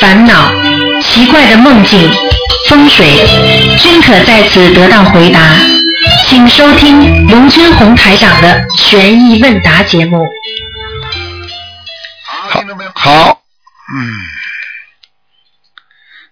[0.00, 0.50] 烦恼、
[1.02, 2.10] 奇怪的梦境、
[2.66, 3.06] 风水，
[3.78, 5.40] 均可在此得到回答。
[6.26, 10.24] 请收听卢军红台长的悬疑问答节目。
[12.48, 12.62] 好，
[12.94, 13.42] 好，
[13.94, 14.10] 嗯，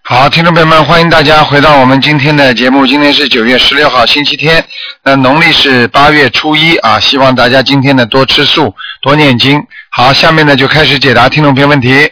[0.03, 2.87] 好，听众朋友们，欢迎大家回到我们今天的节目。
[2.87, 4.65] 今天是九月十六号，星期天，
[5.03, 6.99] 那农历是八月初一啊。
[6.99, 8.73] 希望大家今天呢多吃素，
[9.03, 9.61] 多念经。
[9.91, 12.09] 好，下面呢就开始解答听众朋友问题。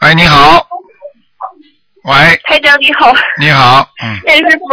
[0.00, 0.66] 哎，你好，
[2.04, 4.64] 喂，台长你好，你好，嗯，哎师傅，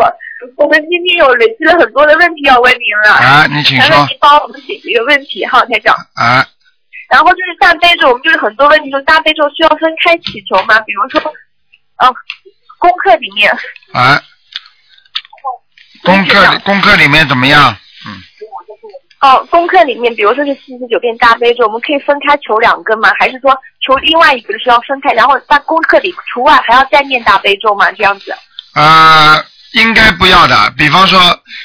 [0.63, 5.93] 我们今天有累积了很多的问题要问您了，啊，你请说您帮我们解决一个问题哈，台长。
[6.15, 6.47] 啊，
[7.09, 11.19] 然后就是大悲咒，我们就是很多问题，就是大悲咒需要分开祈求嘛，比如说，
[11.97, 12.07] 嗯、
[12.79, 13.51] 功课里面，
[13.91, 14.21] 啊，
[16.03, 17.75] 功课功课里面怎么样？
[19.19, 23.11] 嗯，哦，功课里面，比如说是四十九遍大悲咒，我们可以分开求两根吗？
[23.19, 23.51] 还是说
[23.85, 27.91] 求另外一个的时候分开，然后在功课里除外还要再念大悲咒吗？
[27.91, 28.35] 这样子？
[28.73, 30.71] 啊，应该不要的。
[30.77, 31.19] 比方说，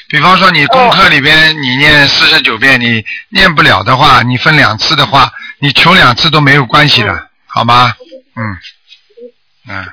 [0.09, 7.93] 比方说你功课里边你念四十九遍，你念不了的话，你分两次的话，你求两次都没有关系的，好吗？
[8.35, 8.57] 嗯，
[9.69, 9.85] 嗯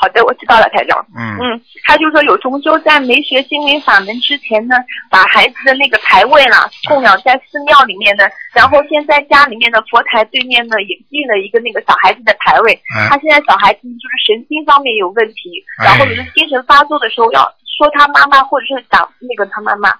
[0.00, 1.04] 好的，我知道了，台长。
[1.16, 4.76] 嗯嗯，他就说有同修在没学心灵法门之前呢，
[5.10, 12.72] 把孩子的那个牌位啦供养在寺庙里面的，然后现在家里面的佛台对面呢也立了一个那个小孩子的牌位。
[12.96, 17.42] 哎他现在小孩子就是神经方面有问题，哎然后就是精神发作的时候要
[17.76, 19.92] 说他妈妈或者是打那个他妈妈。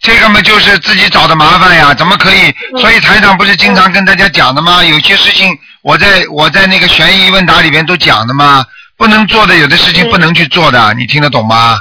[0.00, 2.50] 这个嘛就是自己找的麻烦呀，怎么可以？
[2.74, 4.84] 嗯所以台长不是经常跟大家讲的吗？
[4.84, 8.64] 有些事情我在我在那个悬疑问答里边都讲的吗？
[8.96, 11.78] 不能做的有的事情嗯不能去做的，你听得懂吗？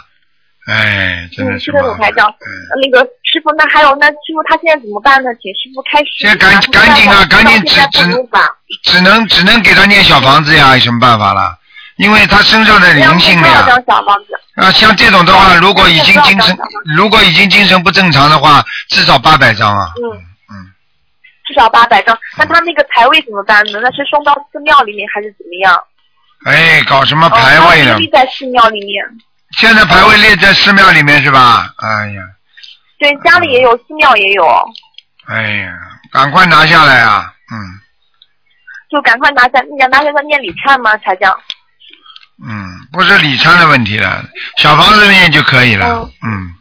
[0.67, 2.29] 哎，真的嗯，是听得懂麻烦台长。
[2.29, 2.49] 嗯
[2.81, 5.29] 那个师傅，那还有那师傅他现在怎么办呢？
[5.41, 6.05] 请师傅开始。
[6.17, 8.01] 现在赶赶紧啊赶紧只只。
[8.83, 11.57] 只能只能给他念小房子呀，有什么办法了？
[11.97, 13.83] 因为他身上的灵性多少呀？
[14.55, 16.57] 啊，像这种的话，如果已经精神
[16.97, 19.91] 如果已经精神不正常的话，至少八百张啊。
[19.95, 20.17] 嗯
[20.49, 20.53] 嗯，
[21.45, 22.17] 至少八百张。
[22.37, 23.79] 那他那个牌位怎么办呢？
[23.83, 25.79] 那是送到寺庙里面还是怎么样？
[26.45, 27.97] 哎，搞什么牌位呢哦？
[27.97, 29.03] 立在寺庙里面。
[29.57, 31.73] 现在牌位列在寺庙里面是吧？
[31.77, 32.21] 哎呀，
[32.99, 34.45] 对，家里也有，寺庙也有，
[35.27, 35.73] 哎呀，
[36.11, 37.33] 赶快拿下来啊！
[37.51, 37.57] 嗯
[38.91, 40.95] 就赶快拿下，你想拿下他念礼忏吗？
[40.97, 41.35] 才这样。
[42.45, 44.23] 嗯，不是礼忏的问题了，
[44.57, 45.87] 小房子念就可以了。
[45.87, 46.53] 嗯嗯，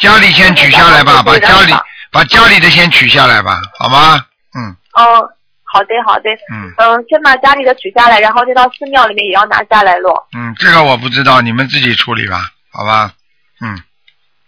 [0.00, 1.74] 家里先取下来吧，把家里
[2.12, 4.24] 把家里的先取下来吧，好吗？
[4.56, 5.28] 嗯哦，
[5.74, 10.24] 好的好的，嗯嗯，先把家里的取下来，然后再到寺庙里面也要拿下来咯。
[10.32, 12.38] 嗯，这个我不知道，你们自己处理吧，
[12.72, 13.10] 好吧？
[13.60, 13.74] 嗯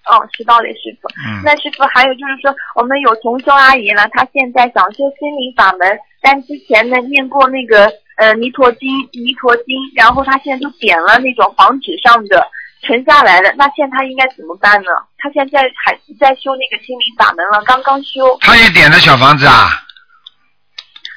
[0.07, 1.09] 哦，知道了，师傅。
[1.27, 12.47] 嗯，那师傅还有就是说，我们有同修阿姨呢，她现在想修心灵法门，但之前呢念过那个呃弥陀经、弥陀经，然后她现在就点了那种黄纸上的
[12.83, 14.91] 沉下来的，那现在她应该怎么办呢？
[15.19, 19.83] 她现在还在修那个心灵法门了，刚刚修，她也点的小房子啊？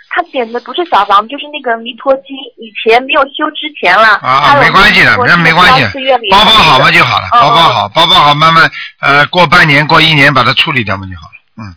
[0.09, 4.15] 她点的不是小房，就是那个弥陀经，以前没有修之前了。
[4.21, 5.83] 啊没关系的那没关系
[6.31, 8.69] 包包好嘛就好了，哦包包好，包包好，慢慢
[9.01, 11.33] 呃过半年过一年把它处理掉嘛就好了。
[11.57, 11.75] 嗯，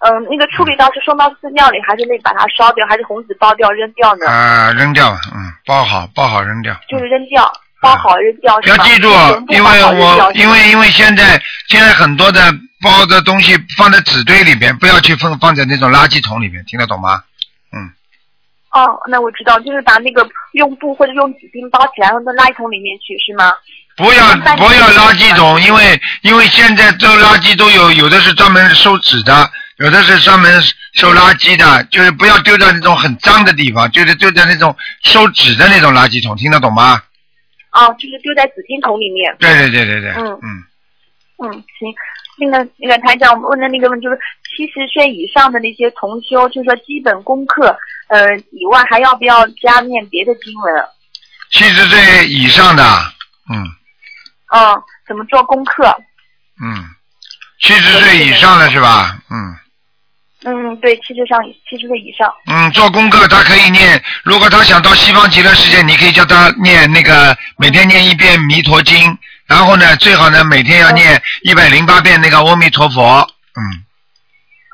[0.00, 4.26] 嗯，那个处理到是送到寺庙里，还是那把它烧掉，还是红纸包掉扔掉呢？
[4.28, 6.74] 啊，扔掉吧，嗯，包好包好扔掉。
[6.88, 8.76] 就是扔掉，包好扔掉是吧？
[8.76, 12.52] 要记住全，部因为我因为因为现在现在很多的
[12.82, 17.22] 包的东西放在纸堆里边，不要去放放在那种垃圾桶里面，听得懂吗？
[17.72, 17.90] 嗯，
[18.70, 23.52] 哦，那我知道，就是把那个用布或者用纸巾包起来，放到垃圾桶里面去，是吗？
[23.96, 30.62] 不要不要垃圾桶，因为因为现在这垃圾都有，有的是专门收纸的，有的是专门
[30.94, 37.02] 收垃圾的，就是不要丢在那种很脏的地方，就是丢在那种收纸的那种垃圾桶，听得懂吗？
[37.72, 39.36] 哦，就是丢在纸巾桶里面。
[39.38, 40.64] 对对对对对，嗯嗯，
[41.38, 41.94] 嗯，行。
[42.40, 44.18] 那个那个台长，我们问的那个问题就是，
[44.56, 47.76] 七十岁以上的那些同修，就说基本功课，
[48.08, 50.84] 呃以外，还要不要加念别的经文？
[51.50, 52.84] 七十岁以上的，
[53.50, 53.66] 嗯
[54.54, 55.84] 嗯，怎么做功课？
[56.62, 56.84] 嗯，
[57.60, 59.18] 七十岁以上的是吧？
[59.30, 59.56] 嗯。
[60.44, 62.32] 嗯，对，七十上七十岁以上。
[62.46, 73.02] 嗯，做功课他可以念，如果他想到西方极乐世界，你可以叫他念那个每天念一遍弥陀经，然后呢，最好呢每天要念一百零八遍那个阿弥陀佛。
[73.58, 73.62] 嗯，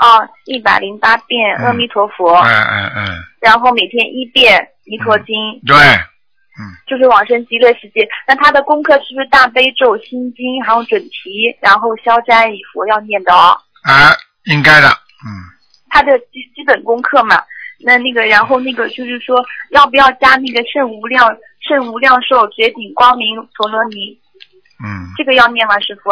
[0.05, 5.35] 哦，一百零八遍阿弥陀佛，嗯嗯嗯，然后每天一遍弥陀经，
[5.67, 6.61] 对，嗯。
[6.87, 8.07] 就是往生极乐世界。
[8.29, 13.57] 那他的功课是不是大悲咒、心经，还有准提，然后消灾礼佛要念的哦？
[13.85, 14.15] 啊，
[14.45, 15.33] 应该的，嗯
[15.95, 17.41] 他的基基本功课嘛。
[17.79, 24.19] 那那个，然后那个就是说，要不要加那个圣无量圣无量寿绝顶光明陀罗尼？
[24.83, 26.11] 嗯这个要念吗，师傅？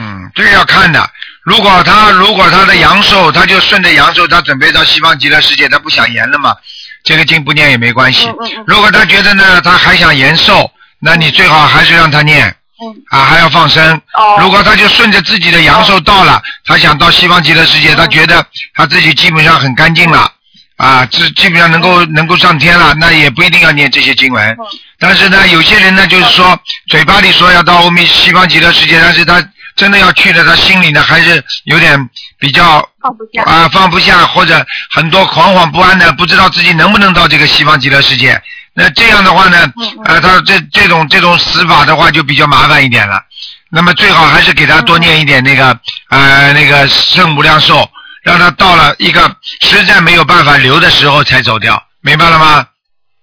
[0.00, 1.08] 嗯，这个要看的。
[1.42, 6.56] 如果他如果他的阳寿，他就顺着阳寿，他准备到西方极乐世界，他不想延了嘛，
[7.02, 8.26] 这个经不念也没关系。
[8.28, 13.94] 嗯嗯嗯如果他觉得呢，他还想延寿，那你最好还是让他念嗯，啊，还要放生。
[14.14, 18.44] 哦如果他就顺着自己的阳寿到了，他想到西方极乐世界，他觉得
[18.74, 20.30] 他自己基本上很干净了，
[20.76, 24.48] 啊，这基本上能够能够上天了，那也不一定要念这些经文。
[24.50, 24.56] 嗯
[24.96, 29.44] 但是呢，有些人呢，就是说嘴巴里说要到欧米西方极乐世界，但是他
[29.76, 33.42] 真的要去的，他心里呢还是有点比较放不下。
[33.42, 38.40] 啊放不下，或者很多惶惶不安的，不知道自己能不能到这个西方极乐世界。
[38.74, 39.72] 那这样的话呢
[40.04, 43.22] 呃，他这这种这种死法的话就比较麻烦一点了。
[43.70, 45.78] 那么最好还是给他多念一点那个
[46.10, 47.88] 呃那个圣无量寿，
[48.22, 49.20] 让他到了一个
[49.60, 52.66] 实在没有办法留的时候才走掉，明白了吗？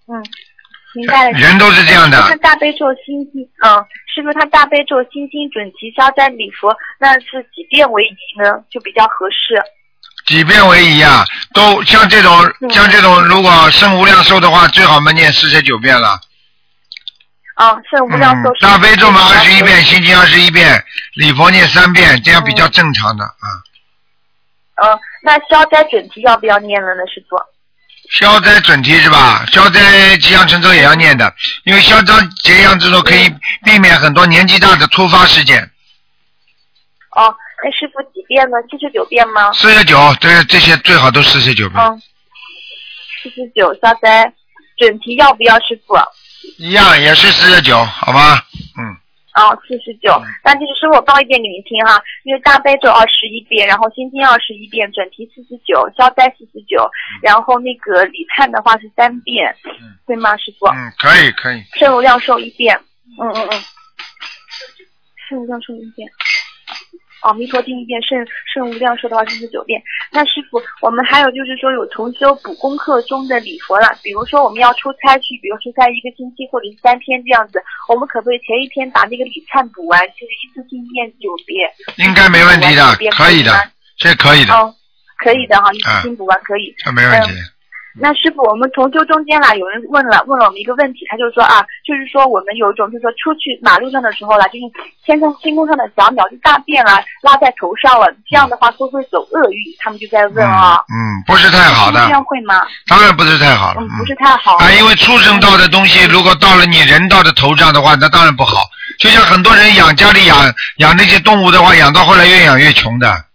[0.07, 0.23] 嗯，
[0.95, 1.37] 明白了。
[1.37, 8.63] 人都是这样的他大悲咒心经，嗯，是不是他大悲咒心经准提消灾礼佛，那是几遍为宜呢？
[8.69, 9.61] 就比较合适。
[10.31, 16.19] 几遍为宜啊，都像这种嗯像这种，如果生无量寿的话，最好嘛念四十九遍了。
[17.55, 20.83] 啊，圣无量寿嗯，大悲咒嘛二十一遍，心经二十一遍，
[21.15, 23.47] 礼佛念三遍，这样比较嗯正常的啊。
[24.83, 27.35] 嗯，那消灾准提要不要念了呢，师傅？
[28.17, 29.45] 消灾准提是吧？
[29.51, 31.33] 消灾吉祥神咒也要念的，
[31.65, 33.29] 因为消灾吉祥之咒可以
[33.65, 35.69] 避免很多年纪大的突发事件。
[37.11, 38.57] 哦，那师傅几遍呢？
[38.69, 39.51] 七十九遍吗？
[39.53, 42.01] 四十九，这这些最好都四十九遍，嗯，
[43.21, 44.33] 四十九消灾
[44.77, 45.95] 准提要不要，师傅？
[46.57, 48.41] 一样也是四十九，好吗？
[48.79, 48.97] 嗯，
[49.35, 56.89] 哦，四十九，那就是师傅我报一遍给您听哈，因为大悲咒二十一遍，然后心经二十一遍，准提四十九，消灾四十九，
[57.21, 60.65] 然后那个礼忏的话是三遍，嗯对吗，师傅？
[60.65, 62.75] 嗯，可以可以，圣无量寿一遍，
[63.21, 63.61] 嗯嗯嗯，
[65.29, 66.09] 圣无量寿一遍。
[67.21, 68.17] 哦，弥陀经一遍，圣
[68.53, 69.81] 圣无量寿的话是十九遍。
[70.11, 81.69] 那师傅，我们还有就是说有重修补功课中的礼佛了，比如说我们要出差去，比如出差一个星期或者是三天这样子，我们可不可以前一天把那个礼忏补完，就是一次性念九遍？
[81.97, 83.53] 应该没问题的可以的，
[83.97, 84.73] 这可以的，哦，
[85.17, 86.73] 可以的哈，一次性补完可以。
[86.77, 87.33] 这没问题。
[87.99, 94.65] 那师傅，我们从修中间啦，有人问了问了我们一个问题，他就说啊，就是说我们有一种就是说出去马路上的时候啦，就是
[95.05, 99.59] 天上天空上的小鸟就大便啦，拉在头上了，这样的话会不会走厄运？
[99.79, 102.61] 他们就在问啊，嗯，不是太好的这，样会吗？
[102.87, 103.81] 当然不是太好了。
[103.81, 104.55] 嗯，不是太好。
[104.57, 108.63] 啊，因为畜生道的东西，如果到了你人道的头上的话，那当然不好。
[108.99, 110.37] 就像很多人养家里养
[110.77, 113.25] 养那些动物的话，养到后来越养越穷的。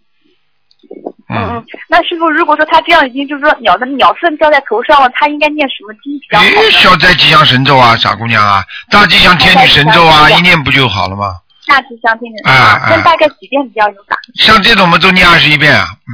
[1.29, 6.71] 嗯嗯，那师傅，如果说他这样已经就是说鸟的鸟粪掉在头上了，他应该念什么经比较好诶，呢？
[6.71, 11.41] 消灾吉祥神咒啊，傻姑娘啊，大吉祥天女神咒啊，一念不就好了吗？
[11.67, 14.17] 大吉祥天女啊啊那大概几遍比较有打？
[14.37, 16.13] 像这种我们都念二十一遍啊，嗯，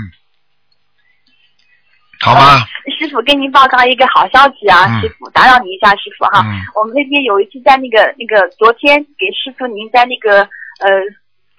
[2.21, 2.65] 好吗？
[2.99, 6.41] 师傅跟您报告一个好消息啊，嗯师傅打扰您一下，师傅哈。
[6.47, 10.41] 嗯我们那边有一次在那个那个昨天给师傅您在那个
[10.81, 10.89] 呃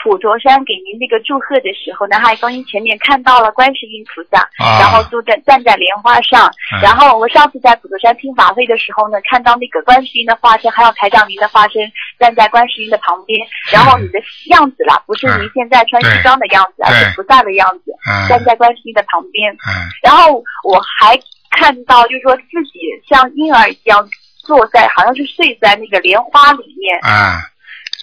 [0.03, 6.51] 普陀山给您那个祝贺的时候，南海观音前面看到了观世音菩萨，啊然后坐在站在莲花上。
[6.75, 11.89] 嗯然后我上次在普陀山听法会的时候呢，看到那个观世音的化身，还有台长您的化身
[12.19, 13.39] 站在观世音的旁边，
[13.71, 19.53] 然后你的样子啦，不是您现在穿西装的样子，而是菩萨的样子，嗯站在观世音的旁边。
[19.53, 21.17] 嗯然后我还
[21.51, 24.09] 看到，就是说自己像婴儿一样
[24.45, 26.99] 坐在，好像是睡在那个莲花里面。
[27.03, 27.39] 啊。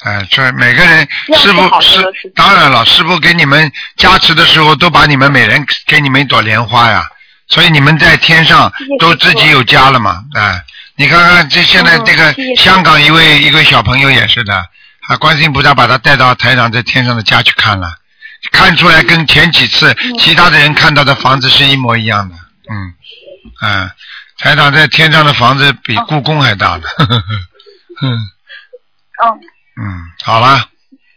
[0.05, 7.07] 哎，这每个人师傅师是，当然了，师傅给你们加持的时候，都把你们每人给你们一朵莲花呀，
[7.49, 10.65] 所以你们在天上都自己有家了嘛，哎，
[10.97, 14.55] 你看看这现在嗯这个香港一位一个小朋友也是的，
[15.09, 17.87] 啊，观世音菩萨把他带到台长在天上的家去看了，
[18.53, 20.19] 看出来跟前几次嗯。
[20.19, 22.37] 其他的人看到的房子是一模一样的，
[22.71, 22.95] 嗯，
[23.61, 23.91] 嗯，
[24.39, 26.07] 台长在天上的房子比哦。
[26.09, 27.25] 故宫还大呢，呵呵呵，
[28.01, 28.19] 嗯。
[29.23, 29.39] 嗯，
[29.81, 30.69] 嗯，好吧。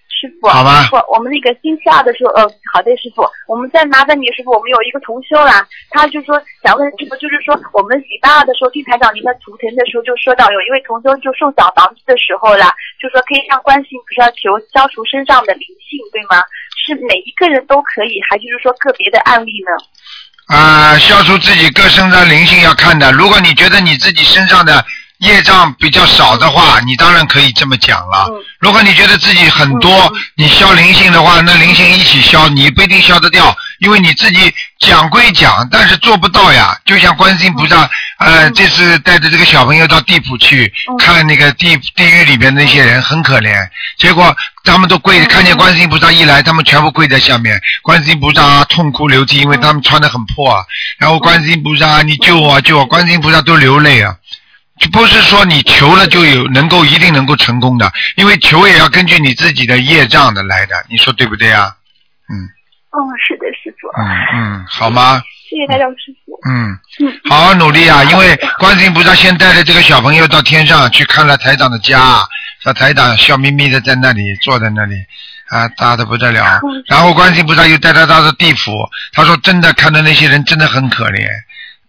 [0.08, 12.72] 师傅，好吧师傅，我们那个星期二的时候，呃，好的，师傅，我们再麻烦你，师傅，我们有一个同修啦，他就说想问师傅，就是说我们礼拜二的时候听台长您的图腾的时候，就说到有一位同修就送小房子的时候啦，
[13.03, 16.39] 就说可以向观世音菩萨求消除身上的灵性，对吗？
[16.88, 19.75] 是每一个人都可以，还就是说个别的案例呢？
[20.48, 23.12] 啊、消除自己各身上灵性要看的。
[23.12, 24.86] 如果你觉得你自己身上的
[25.24, 28.27] 业障比较少的话，你当然可以这么讲了。
[28.30, 36.74] 嗯如果你觉得自己很多，你消灵性的话，那灵性一起消，你不一定消得掉，因为你自己讲归讲，但是做不到呀。
[36.86, 37.89] 就像观世音菩萨，
[38.20, 43.68] 呃，这次带着这个小朋友到地府去、看那个地地狱里边那些人，很可怜。
[43.98, 47.60] 结果他们都跪，看见观世音菩萨一来，他们全部跪在下面。
[47.82, 50.63] 观世音菩萨痛哭流涕，因为他们穿的很破啊。
[50.98, 52.86] 然后观世音菩萨，你救我啊，救我！
[52.86, 54.15] 观世音菩萨都流泪啊。
[54.84, 61.72] 就不是说你求了就有能够一定能够成功的，因为求也要根据你自己的业障的来的，你说对不对啊？
[62.30, 62.36] 嗯
[62.92, 65.22] 哦，是的，师傅，嗯嗯，好吗？
[65.50, 66.38] 谢谢台长师傅。
[66.46, 68.04] 嗯嗯，好好努力啊！
[68.04, 72.20] 因为观世音菩萨先带着这个小朋友到天上去看了台长的家，
[72.63, 74.96] 小台长笑眯眯的在那里坐在那里
[75.50, 76.60] 啊，大的不得了。
[76.88, 78.72] 然后观世音菩萨又带他到了地府，
[79.13, 81.28] 他说真的看到那些人真的很可怜。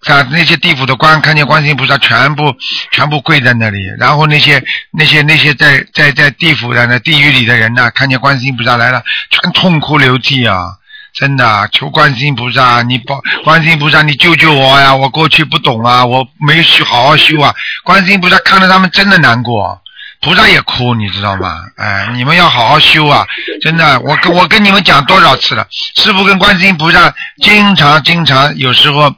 [0.05, 2.55] 看那些地府的官看见观世音菩萨全部
[2.93, 10.77] 全部跪在那里，然后那些那些那些在在在地府的那地狱里的人呢，看见观世音菩萨来了，全痛哭流涕啊！
[11.15, 14.95] 真的，求观世音菩萨，你保观世音菩萨，你救救我呀！
[14.95, 17.55] 我过去不懂啊，我没修好好修啊。
[17.85, 19.81] 观世音菩萨看着他们真的难过，
[20.21, 21.61] 菩萨也哭，你知道吗？
[21.77, 23.25] 哎，你们要好好修啊！
[23.63, 29.15] 真的，我跟我跟你们讲多少次了，师傅跟观世音菩萨经常经常有时候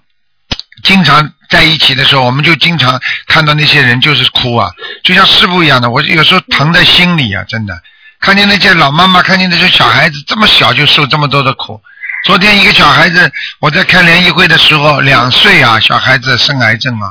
[0.87, 4.71] 经常在一起的时候，我们就经常看到那些人就是哭啊，
[5.03, 7.83] 就像师傅一样的，我有时候疼在心里啊，真的。
[8.21, 11.83] 看见那些老妈妈，看见那些小孩子这么小就受这么多的苦。
[12.25, 17.11] 昨天一个小孩子，我在开联谊会的时候，两岁啊，小孩子生癌症啊，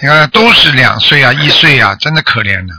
[0.00, 2.74] 你看都是两岁啊、一岁啊，真的可怜的。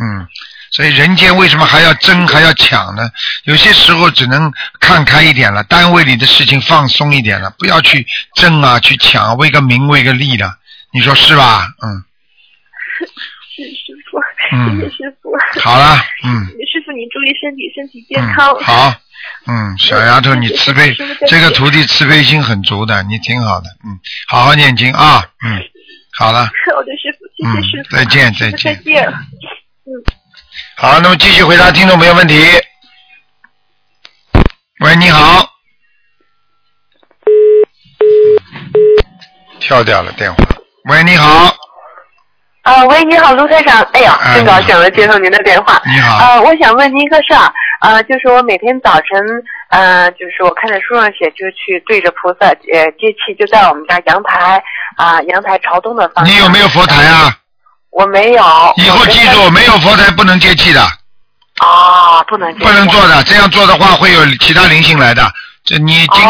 [0.00, 0.26] 嗯，
[0.74, 3.08] 所以人间为什么还要争还要抢呢？
[3.44, 8.04] 有些时候只能看开一点了，单位里的事情放松一点了，不要去
[8.34, 10.58] 争啊、去抢啊，为个名为个利的，
[10.92, 11.68] 你说是吧？
[11.80, 12.02] 嗯，
[13.54, 14.18] 是师傅，
[14.56, 15.30] 嗯谢谢师傅。
[15.60, 16.46] 好了，嗯。
[16.74, 18.58] 师傅你注意身体，身体健嗯，康。
[18.58, 18.94] 好，
[19.46, 20.92] 嗯，小丫头，你慈悲，
[21.28, 25.62] 这个徒弟慈悲心很足的，你挺好的，嗯，好好念经啊，嗯，
[26.18, 26.40] 好了，
[26.76, 27.96] 我的，师傅，谢谢师傅。
[27.96, 29.12] 嗯再见再见再见。
[30.76, 32.34] 好，那么继续回答听众朋友问题。
[34.80, 35.48] 喂，你好。
[39.60, 40.44] 跳掉了电话。
[40.90, 41.54] 喂，你好，
[42.62, 43.80] 啊，喂，你好，卢台长。
[43.92, 45.80] 哎呀，哎真高兴了，接到您的电话。
[45.86, 47.50] 你好呃，我想问您一个事儿，
[47.80, 54.62] 呃，就是我每天早晨，呃，就是我看着书上写，就去对着菩萨，呃，接气，就在我们家阳台，
[54.96, 56.34] 啊、阳台朝东的方向。
[56.34, 57.38] 你有没有佛台啊？
[57.94, 58.42] 我没有。
[58.76, 65.32] 以后记住，没有佛台不能接气的，啊，不能接不能做的，这样做的话会有其他灵性来的。
[65.64, 66.22] 这你今，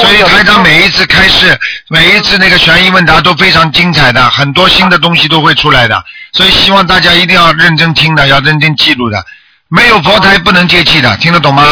[0.00, 1.58] 所以台长每一次开示，
[1.90, 9.22] 每一次那个悬疑问答都非常精彩的，很多新的东西都会出来的，所以希望大家一定要认真听的，要认真记录的。
[9.68, 11.62] 没有佛台不能接气的，听得懂吗？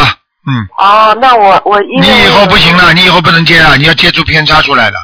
[0.49, 4.99] 嗯，哦，那我我因为你以后不行了，你以后不能接了，你要接出偏差出来的。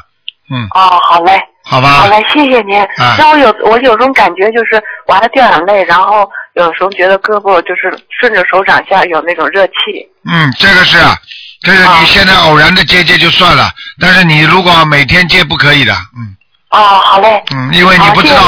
[0.51, 1.41] 嗯，哦，好嘞。
[1.73, 1.89] 好吧。
[1.89, 2.79] 好嘞，谢谢您。
[2.81, 9.73] 啊那我有我有种感觉，就是我还掉眼泪，然后有时候觉得胳膊就是顺着手掌下有那种热气。
[10.29, 11.17] 嗯，这个是啊，
[11.61, 16.37] 这是你现在偶然的接接就算了，但是你如果每天接不可以的，嗯
[16.69, 17.43] 哦，好嘞。
[17.55, 18.41] 嗯，因为你不知道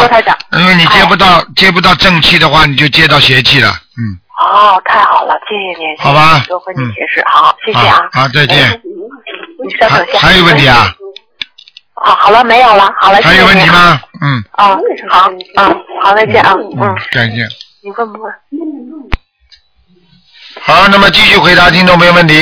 [0.59, 8.07] 因为你接不到接不到正气的话，你就接到邪气了，嗯，哦，太好了，谢谢您，好吧多和你解释，好，谢谢啊。
[8.13, 8.79] 好好再见哎
[9.63, 10.19] 你稍等一下。
[10.19, 10.93] 还还有问题啊？
[11.95, 14.01] 好，好了，没有了，好了，谢谢还有问题吗？
[14.21, 14.77] 嗯啊，
[15.09, 17.47] 好，啊，好，再见啊，嗯嗯，，再见。
[17.83, 18.33] 你问不问？
[20.61, 22.33] 好，那么继续回答听众朋友问题。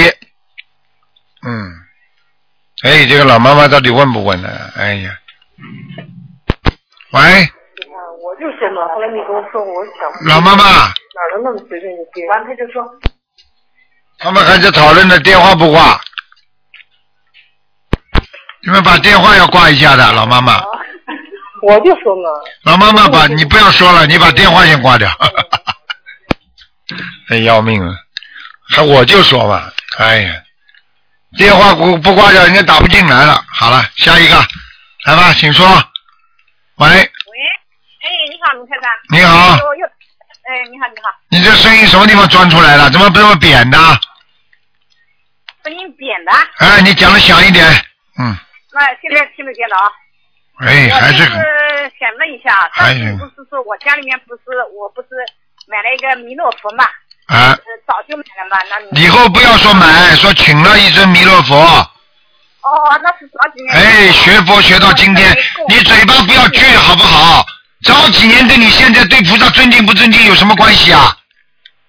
[1.45, 1.71] 嗯，
[2.83, 4.49] 哎，这个老妈妈到底问不问呢？
[4.75, 5.11] 哎呀，
[7.11, 7.21] 喂，
[8.23, 12.25] 我就先嘛，后来你跟我说，我想老妈妈，哪能那么随便就接？
[12.29, 12.83] 完他就说，
[14.17, 15.99] 他们还在讨论的电话不挂，
[18.65, 20.61] 你们把电话要挂一下的，老妈妈，
[21.61, 22.29] 我就说嘛，
[22.63, 25.09] 老妈妈把你不要说了，你把电话先挂掉，
[27.29, 27.95] 哎，要命啊，
[28.69, 30.33] 还我就说嘛，哎呀，
[31.37, 33.43] 电话不不挂掉，人家打不进来了。
[33.49, 34.35] 好了，下一个，
[35.05, 35.65] 来吧，请说。
[36.77, 38.87] 喂，喂，哎，你好，卢太太。
[39.09, 39.57] 你好。
[39.65, 42.89] 我又，哎，你好，你好，你这声音什么地方钻出来了？
[42.89, 43.77] 怎么这么扁的？
[45.63, 47.65] 声音扁的，哎，你讲的响一点。
[48.19, 48.37] 嗯，
[48.73, 49.85] 那现在听得见了啊。
[50.59, 51.31] 哎，还是是
[51.99, 54.41] 想问一下，还是上次不是说我家里面不是
[54.77, 55.09] 我不是
[55.67, 56.85] 买了一个弥勒佛嘛，
[57.27, 57.53] 啊。
[57.53, 61.55] 呃，早就买了嘛，那你以后不要说买，说请了一尊弥勒佛。
[61.55, 63.75] 哦，那是早几年。
[63.75, 65.35] 哎，学佛学到今天，
[65.67, 67.45] 你嘴巴不要倔好不好？
[67.83, 71.01] 早几年对你现在对菩萨尊敬不尊敬有什么关系啊？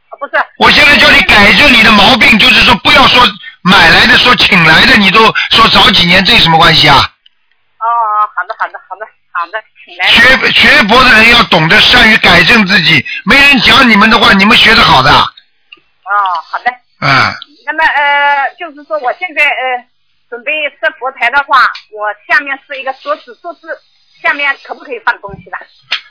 [0.09, 3.23] 啊不是，我现在叫你改正你的毛病，就是说不要说
[3.65, 6.97] 买来的，说请来的，你都说早几年，这有什么关系啊？
[6.97, 7.89] 哦，
[8.37, 10.07] 好的好的好的好的，请来。
[10.07, 15.11] 学学佛的人要懂得善于改正自己，没人讲你们的话，你们学的好的。
[15.11, 16.13] 哦，
[16.45, 16.71] 好的。
[17.01, 17.09] 嗯，
[17.65, 19.85] 那么呃，就是说我现在呃
[20.29, 23.81] 准备设佛台的话，我下面是一个桌子，桌子
[24.23, 25.57] 下面可不可以放东西的？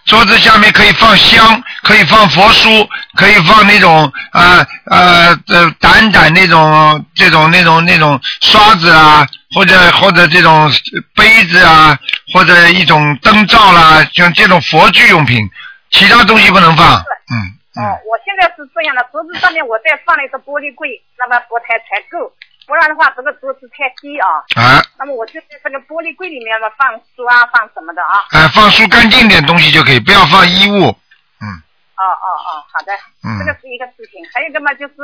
[0.05, 10.69] 桌子下面可以放香，可以放佛书，可以放那种呃呃呃掸掸那种这种那种那种刷子啊，或者或者这种
[11.15, 11.97] 杯子啊，
[12.33, 15.49] 或者一种灯罩啦，像这种佛具用品，
[15.91, 16.85] 其他东西不能放。
[16.95, 17.35] 嗯
[17.75, 22.29] 哦，我现在是这样的，桌子上面我再放了一个玻璃柜，那么佛台才够，
[22.73, 24.27] 不然的话这个桌子太低啊。
[24.57, 28.25] 啊，那么我就在这个玻璃柜里面嘛放书啊，放什么的啊。
[28.33, 30.89] 哎，放书干净点东西就可以，不要放衣物。
[31.37, 31.45] 嗯
[31.93, 34.25] 哦哦哦，好的，嗯这个是一个事情。
[34.33, 34.95] 还有一个嘛，就是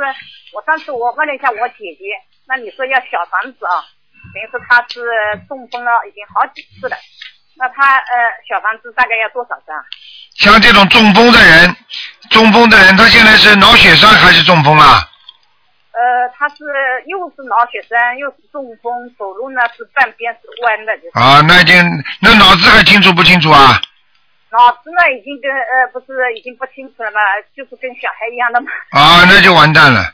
[0.52, 2.10] 我上次我问了一下我姐姐，
[2.48, 3.86] 那你说要小房子啊，
[4.34, 4.98] 等于说她是
[5.46, 6.96] 中风了，已经好几次了。
[7.54, 9.78] 那她呃小房子大概要多少张？
[10.34, 11.76] 像这种中风的人，
[12.30, 15.06] 中风的人，他现在是脑血栓还是中风啊？
[15.92, 16.56] 呃，他是
[17.06, 21.18] 又是脑血栓，又是中风，走路呢是半边是弯的，就是。
[21.18, 21.76] 啊，那已经
[22.20, 23.80] 那脑子还清楚不清楚啊？
[24.50, 27.20] 脑子呢已经跟呃不是已经不清楚了嘛，
[27.56, 28.70] 就是跟小孩一样的嘛。
[28.90, 30.04] 啊，那就完蛋了。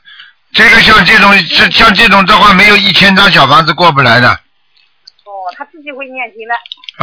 [0.52, 6.54] 这个像这种是像这种的话，没有一千张小房子过不来的哦，他自己会念经的。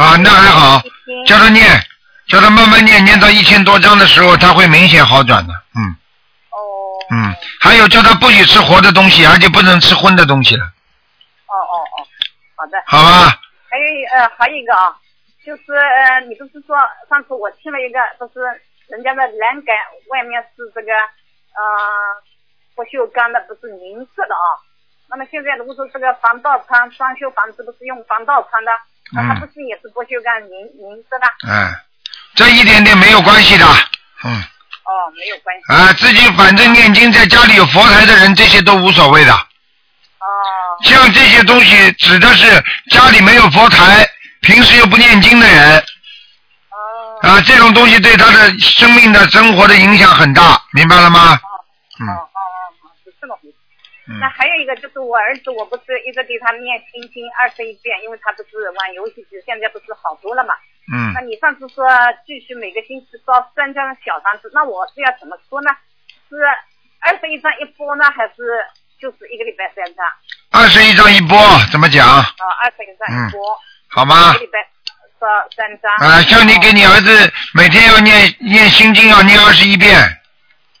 [0.02, 0.82] 啊，那还好，
[1.26, 1.64] 叫他念，
[2.26, 5.94] 叫他慢慢念，念到一千多张的时候，他会明显好转的，嗯。
[7.14, 7.30] 哦。
[7.30, 11.96] 嗯，还有叫他不许吃活的东西，而且不能吃荤的东西了，哦哦哦，
[12.56, 12.82] 好的。
[12.86, 13.38] 好吧？
[13.70, 14.96] 还有一呃，还有一个啊，
[15.44, 16.76] 就是呃，你不是说
[17.08, 18.40] 上次我听了一个，就是
[18.88, 19.74] 人家的栏杆
[20.10, 21.62] 外面是这个呃
[22.74, 24.46] 不锈钢的，不是银色的啊。
[25.10, 28.70] 那么现在如果说这个防盗窗装修房子不是用防盗窗的，
[29.12, 31.26] 那它嗯不是也是不锈钢银银色的？
[31.46, 31.70] 嗯，
[32.34, 33.66] 这一点点没有关系的，
[34.24, 34.42] 嗯。
[34.84, 35.72] 哦，没有关系。
[35.72, 39.32] 啊，自己反正念经，在家里有佛台的人，这些都无所谓的。
[39.32, 40.26] 哦。
[40.82, 44.06] 像这些东西指的是家里没有佛台，
[44.40, 45.78] 平时又不念经的人。
[45.78, 47.18] 哦。
[47.22, 51.38] 啊，这种东西对他的生命的生活的影响很大，明白了吗？
[52.00, 52.08] 嗯。
[52.08, 52.40] 哦哦
[52.82, 53.54] 哦，是这么回事。
[54.20, 60.52] 那还有一个就是我儿子，我不是一直给他念心经二十一遍，因为他不是玩游戏机，现在不是好多了嘛。
[60.92, 61.86] 嗯那你上次说
[62.26, 65.70] 继续每个星期烧三张小房子，那我是要怎么说呢？
[66.28, 66.36] 是
[67.00, 68.34] 二十一张一波呢，还是
[69.00, 70.04] 就是一个礼拜三张？
[70.50, 71.36] 二十一张一波，
[71.72, 72.06] 怎么讲？
[72.06, 72.24] 啊，
[72.62, 73.40] 二十一张一波，
[73.88, 74.40] 好吗一个？
[74.40, 74.58] 礼拜
[75.18, 75.90] 烧三张。
[75.96, 79.96] 啊，像你给你儿子每天要念念心经，要念二十一遍，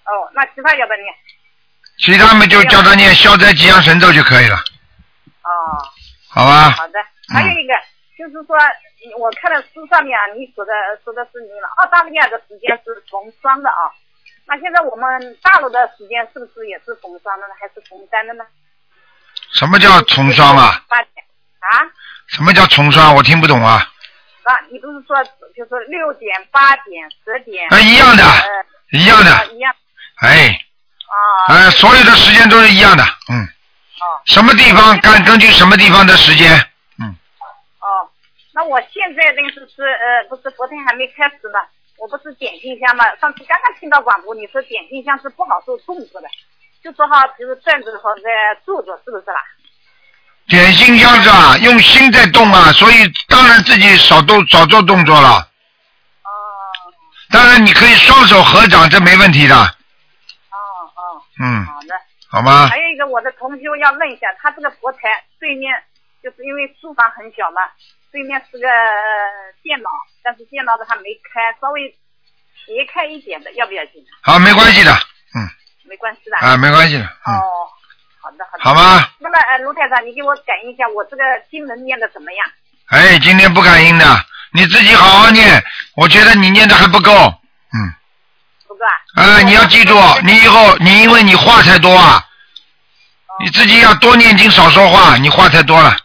[0.04, 1.14] 哦，那其他要不要念？
[1.98, 5.80] 其他们就叫他念消灾吉祥神咒就可以了，哦。
[6.28, 6.70] 好吧？
[6.72, 6.98] 好的，
[7.32, 7.72] 还有一个、
[8.18, 8.58] 就是说，
[9.18, 10.72] 我看了书上面啊，你说的
[11.04, 13.92] 说的是你们澳大利亚的时间是逢双的啊，
[14.46, 18.44] 那现在我们大陆的时间是不是也是逢双的呢，还是逢单的呢？
[19.52, 20.82] 什么叫重双啊？
[20.88, 21.24] 八点
[21.60, 21.84] 啊？
[22.28, 23.14] 什么叫重双？
[23.14, 23.90] 我听不懂啊。
[24.44, 25.22] 啊，你不是说
[25.54, 27.68] 就是六点、八点、十点？
[27.70, 29.74] 啊一样的呃一样的啊一样。
[30.22, 30.58] 哎，
[31.48, 31.54] 啊。
[31.54, 33.48] 呃，所有的时间都是一样的，嗯。
[34.26, 36.66] 什么地方根根据什么地方的时间，哦，
[38.54, 41.60] 那我现在那个是是呃，不是昨天还没开始嘛，
[41.98, 46.28] 我不是点心香嘛，上次刚刚听到广播，你说点心香是不好做动作的，
[46.82, 48.22] 就说哈，比如站着或者
[48.64, 49.42] 坐着，是不是啦？
[50.46, 51.58] 点心香是吧？
[51.58, 52.94] 用心在动啊，所以
[53.28, 55.28] 当然自己少动少做动作了。
[55.30, 56.30] 哦。
[57.32, 59.56] 当然你可以双手合掌，这没问题的。
[59.56, 60.56] 哦
[60.94, 61.22] 哦。
[61.40, 61.88] 嗯，好的。
[62.30, 64.98] 好吗还有一个，我的同学要问一下，他这个佛台
[65.40, 65.72] 对面
[66.24, 67.60] 就是因为书房很小嘛，
[68.10, 69.90] 对面是个呃电脑，
[70.22, 71.94] 但是电脑的还没开，稍微
[72.64, 74.02] 斜开一点的，要不要紧？
[74.22, 74.90] 好，没关系的，
[75.36, 75.44] 嗯
[75.84, 76.38] 没关系的。
[76.38, 77.04] 啊，没关系的。
[77.04, 77.68] 嗯，哦，
[78.22, 78.64] 好的好的。
[78.64, 79.12] 好吧。
[79.18, 82.46] 那么呃，卢台长，你给我感应一下，我这个经文念的怎么样？
[82.86, 84.06] 哎，今天不感应的，
[84.52, 85.62] 你自己好好念。
[85.94, 87.12] 我觉得你念的还不够。
[87.12, 87.92] 嗯
[88.66, 89.22] 不够啊？
[89.22, 92.24] 啊，你要记住，你以后你因为你话太多啊，
[93.40, 96.03] 你自己要多念经少说话，你话太多了，嗯，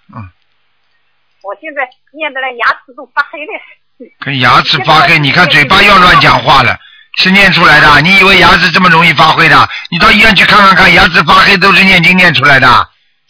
[1.49, 1.81] 我现在
[2.13, 3.51] 念的嘞，牙齿都发黑了。
[4.19, 6.77] 跟牙齿发黑，你看嘴巴要乱讲话了，
[7.17, 8.01] 是念出来的。
[8.01, 9.67] 你以为牙齿这么容易发黑的？
[9.89, 12.87] 你到医院去看看看，牙齿发黑都是念经念出来的，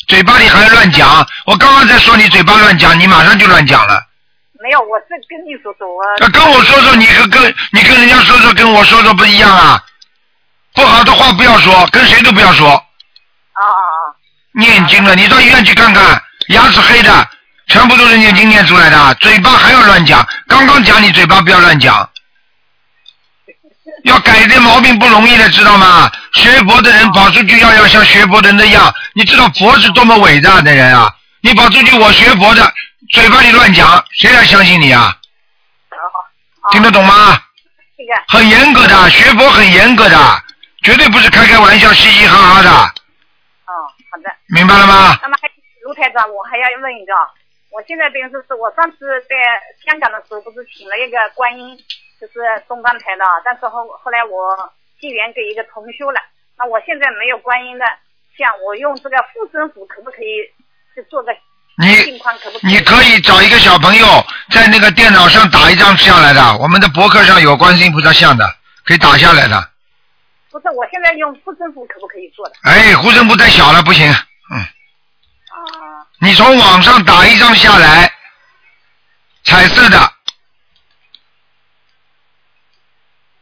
[0.10, 1.25] 嘴巴里还乱讲。
[1.45, 4.03] 我刚刚在说你嘴巴乱讲，你马上就乱讲了。
[4.62, 9.82] 没有，我是跟你说说，我那跟我说说，你跟跟你跟人家说说，跟我说说不一样啊。
[10.73, 12.69] 不好的话不要说，跟谁都不要说。
[12.69, 14.19] 啊啊啊！
[14.55, 17.29] 念经了，你到医院去看看，牙齿黑的，
[17.69, 20.27] 全部都是念经念出来的，嘴巴还要乱讲。
[20.47, 22.10] 刚刚讲你嘴巴不要乱讲，
[24.03, 26.12] 要改这毛病不容易的，知道吗？
[26.34, 31.13] 学佛的人跑出去要要像学佛的人那样，你知道佛是多么伟大的人啊！
[31.41, 32.73] 你跑出去我学佛的，
[33.12, 35.15] 嘴巴里乱讲，谁来相信你啊？
[36.71, 37.41] 听得懂吗？
[37.97, 40.43] 这个很严格的，学佛很严格的，
[40.84, 43.73] 绝对不是开开玩笑、嘻嘻哈哈的，哦，
[44.12, 44.29] 好的。
[44.47, 45.19] 明白了吗？
[45.21, 45.49] 那么还
[45.84, 47.13] 卢台长，我还要问一个，
[47.71, 49.36] 我现在等于说是我上次在
[49.86, 51.77] 香港的时候，不是请了一个观音，
[52.19, 52.34] 就是
[52.67, 56.19] 东方台的，但是后后来我结缘给一个同修了，
[56.58, 57.86] 那我现在没有观音的
[58.38, 60.49] 像，我用这个护身符可不可以
[60.95, 61.32] 去做个
[61.77, 62.17] 你？
[62.19, 62.60] 可不？
[62.67, 64.05] 你可以找一个小朋友
[64.51, 68.45] 在那个电脑上打一张下来的，我们的博客上有观世音菩萨像的，
[68.86, 69.69] 可以打下来的。
[70.51, 72.55] 不是，我现在用护身符可不可以做的？
[72.63, 74.05] 哎，护身符太小了，不行。
[74.51, 74.65] 嗯，啊，
[76.19, 78.12] 你从网上打一张下来，
[79.43, 80.00] 彩色的，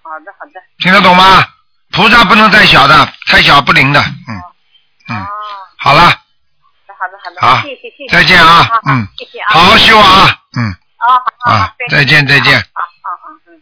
[0.02, 0.62] 好的好的。
[0.80, 1.48] 听得懂吗？
[1.92, 4.00] 菩萨不能太小的，太小不灵的。
[4.00, 4.44] 嗯
[5.10, 5.28] 嗯，哦，
[5.78, 8.14] 好了，好的好的好谢谢谢谢。
[8.14, 9.54] 再见啊好好嗯谢谢啊。
[9.54, 10.38] 好好修啊。
[10.58, 13.62] 嗯，啊，好好啊好，再见再见好好好，嗯。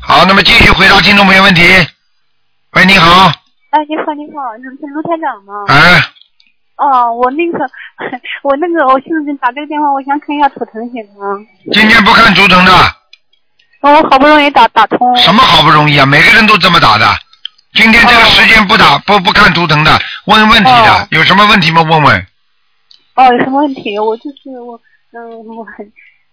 [0.00, 1.62] 好，那么继续回答听众朋友问题。
[2.72, 3.26] 喂，你好，
[3.70, 5.64] 哎，你好，你好，你是卢台长吗？
[5.68, 6.02] 哎，
[6.80, 7.58] 哦，我那个，
[8.42, 11.36] 我那个，我现在打这个电话，我想看一下图腾行吗？
[11.72, 12.72] 今天不看图腾的，
[13.82, 15.14] 哦我好不容易打打通。
[15.16, 16.06] 什么好不容易啊？
[16.06, 17.06] 每个人都这么打的。
[17.74, 21.82] 今天这个时间不打不不看图腾的，问问题的哦，有什么问题吗？
[21.82, 22.26] 问问。
[23.14, 23.98] 哦，有什么问题？
[23.98, 24.80] 我就是我，
[25.12, 25.86] 嗯，我很，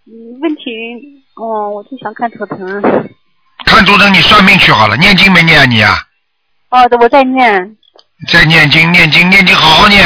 [0.06, 2.58] 嗯，问题，哦，我就想看图腾。
[3.66, 4.96] 看图腾，你算命去好了。
[4.96, 5.98] 念经没念啊你啊？
[6.70, 7.76] 哦，我在念。
[8.26, 10.04] 在念经，念经，念经，好好念，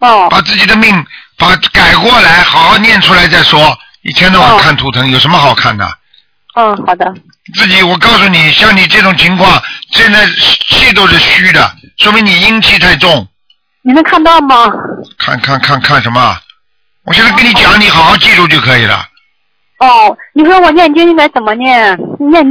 [0.00, 0.28] 哦。
[0.30, 1.06] 把自己的命
[1.38, 3.78] 把改过来，好好念出来再说。
[4.02, 5.86] 一天到晚看图腾，有什么好看的？
[6.56, 7.14] 嗯，好的。
[7.54, 10.26] 自己，我告诉你，像你这种情况，现在
[10.68, 13.26] 气都是虚的，说明你阴气太重。
[13.82, 14.72] 你能看到吗？
[15.18, 16.36] 看看看看什么？
[17.04, 19.06] 我现在跟你讲，你好好记住就可以了。
[19.78, 21.98] 哦，你说我念经应该怎么念？
[22.18, 22.44] 念，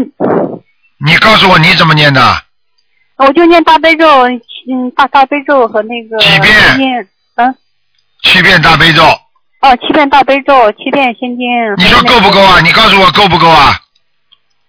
[1.06, 2.44] 你告诉我你怎么念的？
[3.18, 7.08] 我就念大悲咒，嗯，大大悲咒和那个几遍
[7.40, 7.56] 嗯，
[8.22, 11.48] 七遍大悲咒，哦，七遍大悲咒，七遍心经。
[11.78, 12.60] 你说够不够啊？
[12.60, 13.80] 你告诉我够不够啊？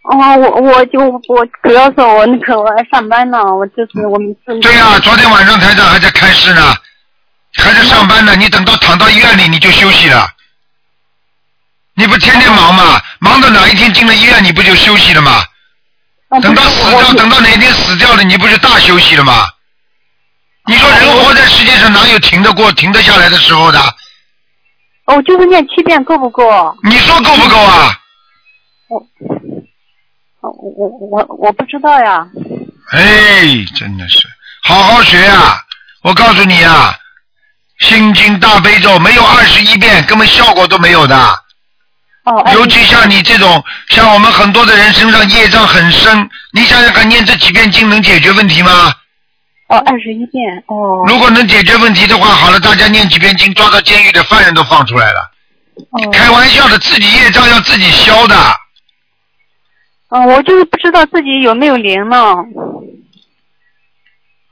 [0.05, 4.57] 哦，我我就我主要是我那个我还上班呢，我就是我们是。
[4.61, 6.75] 对呀、昨天晚上台长还在开市呢，
[7.57, 8.37] 还在上班呢。
[8.37, 10.29] 你等到躺到医院里你就休息了，
[11.95, 13.01] 你不天天忙吗？
[13.19, 15.43] 忙到哪一天进了医院你不就休息了吗？
[16.29, 19.49] 哦等到死掉，等到哪天死掉了，你不就大休息了吗？
[20.71, 23.81] 你说人活在世界上哪有停得过、停得下来的时候的？
[25.07, 26.45] 哦，就是念七遍够不够？
[26.85, 27.99] 你说够不够啊？
[28.89, 28.99] 我，
[30.43, 32.25] 哦我我我我不知道呀。
[32.93, 34.29] 哎，真的是，
[34.63, 35.59] 好好学啊！
[36.05, 36.95] 我告诉你啊，
[37.81, 41.17] 心经大悲咒没有二十一遍，根本效果都没有的。
[42.27, 42.49] 哦。
[42.55, 48.95] 尤其像你这种，像我们很多的人身上业障很深，你想想看，念这几遍经能解决问题吗？
[49.71, 51.05] 哦，二十一遍哦。
[51.07, 55.31] 如果能解决问题的话，好了，大家念几遍经，抓到监狱的犯人都放出来了。
[55.91, 56.11] 哦。
[56.11, 58.37] 开玩笑的，自己业障要自己消的。
[60.09, 62.35] 哦，我就是不知道自己有没有灵呢。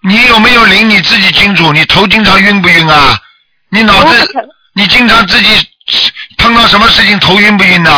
[0.04, 3.18] 你有没有灵你自己清楚，你头经常晕不晕啊？
[3.70, 5.48] 你脑子，你经常自己
[6.36, 7.90] 碰到什么事情头晕不晕的？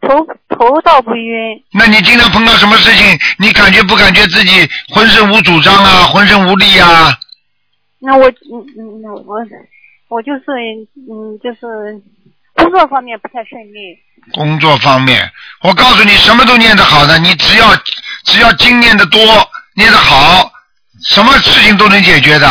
[0.00, 1.62] 头头倒不晕。
[1.72, 7.16] 那你经常碰到什么事情，你感觉不感觉自己浑身无主张啊，浑身无力啊？
[8.00, 9.24] 那我嗯嗯那我
[10.08, 10.42] 我就是
[11.10, 12.00] 嗯就是
[12.54, 13.98] 工作方面不太顺利。
[14.34, 15.30] 工作方面，
[15.62, 17.74] 我告诉你，什么都念得好的，你只要
[18.24, 19.20] 只要经念得多，
[19.74, 20.50] 念得好，
[21.04, 22.48] 什么事情都能解决的。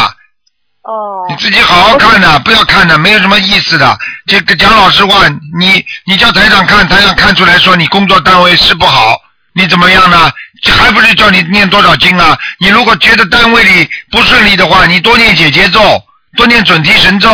[0.84, 1.26] 哦。
[1.30, 3.98] 你自己好好看的，不要看的，没有什么意思的。
[4.26, 5.28] 这个讲老实话，
[5.60, 9.20] 你你叫台长看，台长看出来说你工作单位是不好，
[9.52, 10.32] 你怎么样呢？
[10.62, 12.40] 这还不是叫你念多少经啊？
[12.60, 16.02] 你如果觉得单位里不顺利的话，你多念解结咒，
[16.38, 17.30] 多念准提神咒，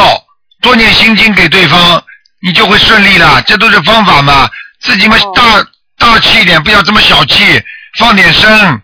[0.59, 2.03] 多念心经给对方，
[2.41, 3.39] 你就会顺利了。
[3.43, 4.49] 这都是方法嘛。
[4.81, 5.63] 自己嘛大
[5.99, 7.63] 大气一点，不要这么小气，
[7.99, 8.81] 放点声。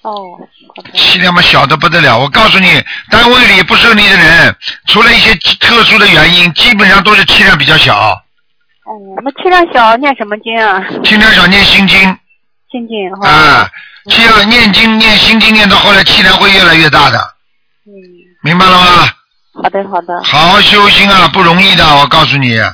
[0.00, 0.14] 哦。
[0.94, 8.22] 气量嘛小的不得了，我告诉你，单位里不顺利的人，除了一些特殊的原因，基本上都是气量比较小。
[8.86, 8.94] 哦，
[9.24, 10.80] 那气量小念什么经啊？
[11.02, 11.98] 气量小念心经
[12.70, 13.28] 心经哈。
[13.28, 13.68] 啊，
[14.08, 17.18] 气量念经念心经念到后来气量会越来越大的，
[17.84, 17.90] 嗯，
[18.42, 19.08] 明白了吗？
[19.60, 20.22] 好的好的。
[20.22, 22.58] 好好修心啊，不容易的，我告诉你。
[22.60, 22.72] 哦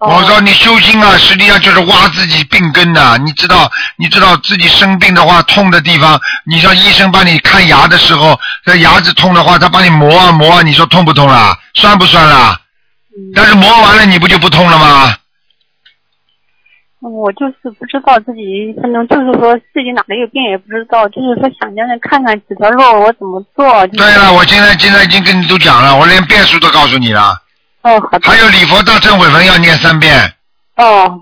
[0.00, 11.58] 我说你修心啊，实际上就是挖自己病根呐、你知道，你知道自己生病的话，痛的地方，你像医生帮你看牙的时候，这牙齿痛的话，他帮你磨啊磨啊，你说痛不痛啦？
[11.74, 12.60] 酸不酸啦？
[13.10, 15.16] 嗯但是磨完了，你不就不痛了吗？
[17.00, 23.86] 我就是不知道自己，反正就是说自己哪里有病也不知道，就是说想让人看看几条路我怎么做。
[23.86, 27.40] 就是、对了，我现在现在已经跟你都讲了，我连变数都告诉你了。
[27.82, 28.28] 哦，好的。
[28.28, 30.34] 还有礼佛大忏悔文要念三遍，
[30.76, 31.20] 哦，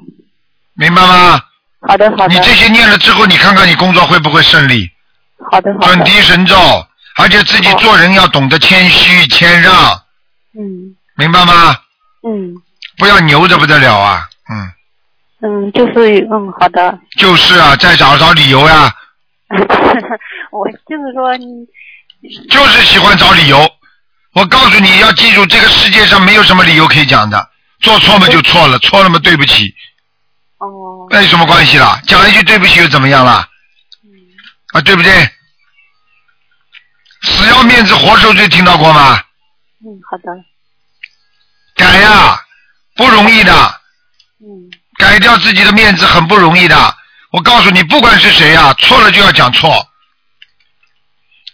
[0.74, 1.40] 明白吗？
[1.86, 2.28] 好的好的。
[2.28, 4.88] 你这些念了之后，你看看你工作会不会顺利？
[5.50, 5.86] 好的好的。
[5.88, 6.56] 准提神咒，
[7.18, 9.72] 而且自己做人要懂得谦虚谦让，
[10.58, 11.76] 嗯明白吗？
[12.26, 12.54] 嗯
[12.98, 14.22] 不要牛的不得了啊！
[14.48, 14.72] 嗯，
[15.46, 16.98] 嗯，就是嗯好的。
[17.16, 18.92] 就是啊，再找找理由呀、
[20.50, 21.46] 我就是说你
[22.50, 23.58] 就是喜欢找理由。
[24.34, 27.48] 我告诉你要记住，这个世界上没有什么理由可以讲的，
[27.80, 29.72] 做错嘛就错了，错了嘛对不起，
[30.58, 32.00] 哦那有什么关系啦？
[32.06, 33.48] 讲一句对不起又怎么样啦？
[34.74, 35.12] 啊，对不对？
[37.22, 39.16] 死要面子活受罪，听到过吗？
[39.84, 40.24] 嗯好的
[41.76, 42.38] 改呀、
[42.96, 43.52] 不容易的。
[44.40, 46.96] 嗯改掉自己的面子很不容易的。
[47.32, 49.88] 我告诉你，不管是谁呀、错了就要讲错。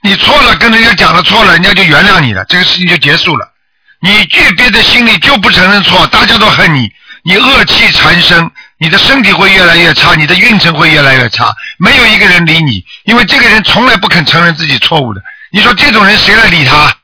[0.03, 3.53] 你错了，跟人家讲了错了，人家就原谅你了，这个事情就结束了。
[4.01, 15.23] 你拒憋在心里就不承认错，大家都恨你，你恶气缠身，你的身体会越来越差，你的运程会越来越差，没有一个人理你，因为这个人从来不肯承认自己错误的。
[15.53, 16.97] 你说这种人谁来理他？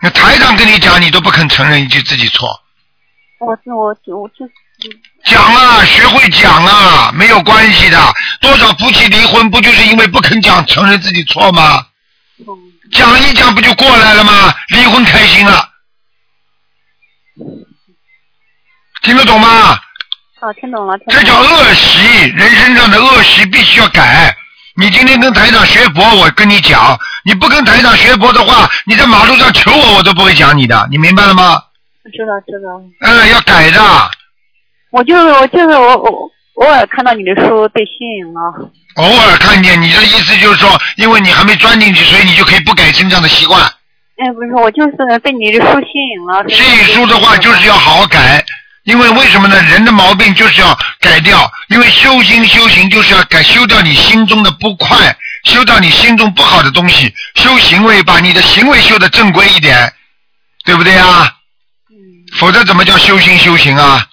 [0.00, 2.62] 那台长跟你讲，你都不肯承认一句自己错。
[3.42, 4.46] 我我我就
[5.24, 7.98] 讲啊，学会讲啊，没有关系的。
[8.40, 11.84] 多少夫妻离婚，不就是因为不肯讲，承认自己错吗？
[12.92, 14.54] 讲一讲不就过来了吗？
[14.68, 15.68] 离婚开心了，
[19.02, 19.78] 听得懂吗？
[20.40, 21.20] 啊听懂了听懂了。
[21.20, 24.36] 这叫恶习，人身上的恶习必须要改。
[24.74, 31.62] 你今天跟台长学佛，我跟你讲，你不跟台长学佛的话，你在马路上求我，我都不会讲你的，你明白了吗？
[32.10, 32.80] 知道知道。
[33.00, 33.80] 嗯，要改的。
[34.90, 38.40] 我就是我就是我我偶尔看到你的书被吸引了。
[38.96, 43.62] 偶尔看见，你的意思就是说，因为你还没钻进去，所以你就可以不改身上的习惯。
[43.62, 46.46] 哎，不是，我就是被你的书吸引了。
[46.48, 48.44] 吸引书的话，就是要好好改。
[48.84, 49.62] 因为为什么呢？
[49.62, 59.92] 人的毛病就是要改掉，因为修心修行就是要改，修掉你心中的不快，修掉你心中不好的东西，修行为，把你的行为修的正规一点，
[60.64, 61.32] 对不对啊？
[62.38, 64.06] 否则怎么叫修心修行啊？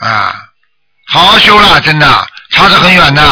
[0.00, 0.34] 啊，
[1.08, 2.06] 好好修了，真的
[2.50, 3.22] 差得很远的。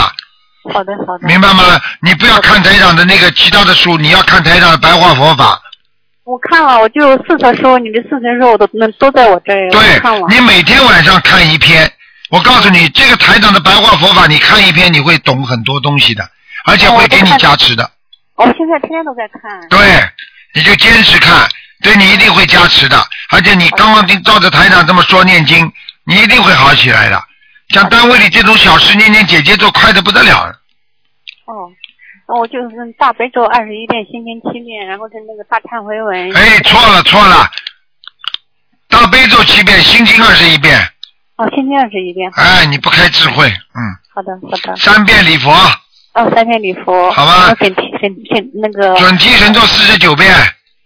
[0.73, 1.27] 好的好的。
[1.27, 1.81] 明白吗？
[2.03, 5.61] 你不要看台长的那个其他的书，你要看台长的白话佛法。
[6.25, 9.71] 我看了，我就四册书，你的四册书我都那都在我这儿。
[9.71, 9.99] 对。
[10.29, 11.91] 你每天晚上看一篇，
[12.29, 16.29] 我告诉你，这个台长的白话佛法，你看一篇，你会懂很多东西的，
[16.67, 17.91] 而且会给你加持的。
[18.35, 19.69] 我现在天天都在看。
[19.71, 19.79] 对，
[20.55, 21.49] 你就坚持看，
[21.83, 22.97] 对你一定会加持的。
[23.31, 25.71] 而且你刚刚听照着台长这么说念经，
[26.05, 27.23] 你一定会好起来的。
[27.69, 30.47] 像单位里这种小事念念姐姐做，快的不得了。
[31.45, 31.71] 哦，
[32.27, 36.35] 那我就是大悲咒二十一遍，心经七遍，然后是那个大忏悔文。
[36.35, 37.49] 哎，错了错了，
[38.89, 40.79] 大悲咒七遍，心经二十一遍。
[41.37, 42.31] 哦，心经二十一遍。
[42.35, 43.81] 哎，你不开智慧，嗯。
[44.15, 44.77] 好的好的。
[44.77, 45.53] 三遍礼佛。
[46.15, 47.11] 哦，三遍礼佛。
[47.13, 48.99] 好吧准提准准那个。
[48.99, 50.35] 准提神咒四十九遍。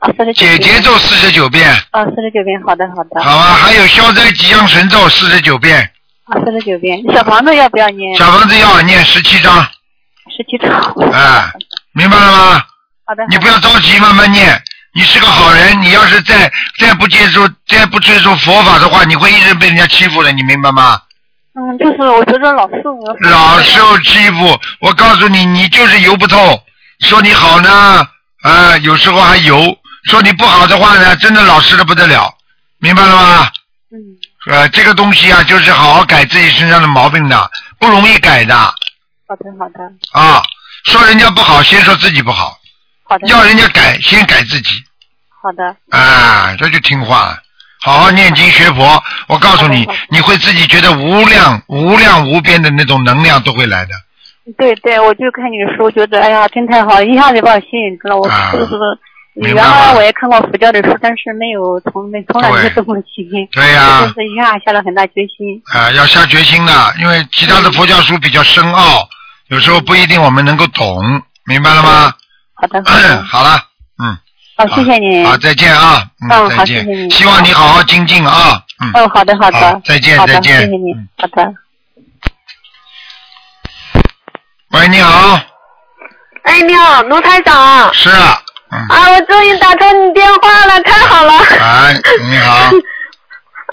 [0.03, 1.71] 啊，四十九解结咒四十九遍。
[1.93, 3.23] 啊，四十九遍，好的好的。
[3.23, 5.79] 好啊，还有消灾吉祥神咒四十九遍。
[6.25, 7.01] 啊，四十九遍。
[7.15, 8.17] 小房子要不要念？
[8.17, 9.65] 小房子要念十七章。
[10.37, 10.73] 十七章。
[11.12, 11.53] 哎，
[11.95, 12.62] 明白了吗？
[13.07, 13.25] 好的。
[13.31, 14.61] 你不要着急，慢慢念。
[14.95, 21.01] 你是个好人，你要是再再不接触、再不接触佛法的话，你会一直被人家欺负的，你明白吗？
[21.55, 23.17] 嗯，就是我觉得老师我。
[23.31, 26.61] 老受欺负，我告诉你，你就是油不透。
[27.01, 28.07] 说你好呢，
[28.43, 29.57] 啊，有时候还油；
[30.05, 32.33] 说你不好的话呢，真的老实的不得了，
[32.79, 33.51] 明白了吗？
[33.91, 33.99] 嗯。
[34.51, 40.43] 呃，这个东西啊，就是好好改自己身上的毛病的，不容易改的好的好的啊。
[40.85, 42.59] 说人家不好，先说自己不好；
[43.05, 43.29] 好的。
[43.29, 44.71] 要人家改，先改自己。
[45.41, 45.77] 好的。
[45.91, 47.38] 啊，这就听话了。
[47.81, 53.93] 好好念经学佛，我告诉你，你会自己觉得无量、无量无边的那种能量都会来的。
[54.59, 58.17] 对对，我就看你的书，觉得哎呀，真太好，一下子把我吸引住了。
[58.17, 58.87] 我是明白吗
[59.35, 60.03] 原来我？
[60.03, 63.27] 也看过佛教的书，但是没有从没从来没有动过心。
[63.53, 65.62] 对呀就是一下下了很大决心。
[65.73, 69.09] 啊、要下决心的，因为其他的佛教书比较深奥，
[69.49, 71.01] 有时候不一定我们能够懂，
[71.47, 72.12] 明白了吗？
[72.55, 73.59] 好的，好的， 好了，
[74.03, 74.18] 嗯，
[74.57, 75.25] 好，谢谢你。
[75.25, 81.55] 好，再见啊，嗯再见好谢谢，你希望你好好精进啊，嗯，哦，好的，好的好，再见再见谢谢你嗯，好的。
[84.73, 85.40] 喂，你好，
[86.45, 87.92] 哎，你好，卢台长。
[87.95, 88.52] 是啊，嗯，
[88.89, 91.33] 啊，我终于打通你电话了，太好了。
[91.61, 92.71] 哎，你好，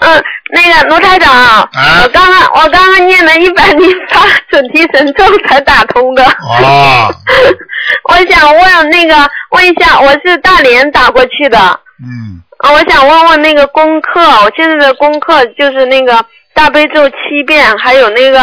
[0.02, 6.24] 嗯，那个卢台长，哎我刚刚我刚刚念了一百零八准提神咒才打通的。
[6.24, 7.08] 哦，
[8.08, 9.14] 我想问那个
[9.50, 11.58] 问一下，我是大连打过去的，
[12.02, 18.38] 嗯，啊，我想问问那个功课，我现在的功课就是那个大悲咒七遍，还有那个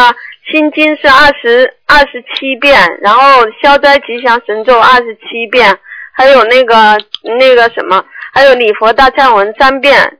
[0.51, 5.77] 心经是二十二十七遍，然后消灾吉祥神咒二十七遍，
[6.17, 6.97] 还有那个
[7.37, 8.03] 那个什么，
[8.33, 10.17] 还有礼佛大忏文三遍，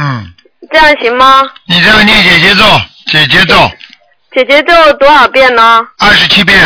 [0.00, 0.32] 嗯，
[0.72, 1.42] 这样行吗？
[1.66, 2.64] 你这样念姐姐咒，
[3.06, 3.54] 姐姐咒
[4.32, 5.86] 姐姐咒多少遍呢？
[5.98, 6.58] 二十七遍，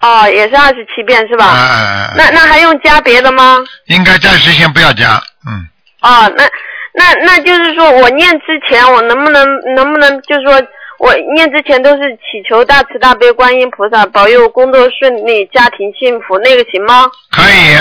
[0.00, 1.44] 哦，也是二十七遍是哎吧？
[1.52, 3.58] 哎哎，那那还用加别的吗？
[3.86, 5.68] 应该暂时先不要加，嗯，
[6.00, 6.48] 哦，那
[6.94, 10.62] 那那就是说我念之前，我能不能能不能就是说
[10.98, 17.06] 我念之前都是祈求大慈大悲观音菩萨保佑工作顺利、家庭幸福，那个行吗？
[17.30, 17.76] 可以，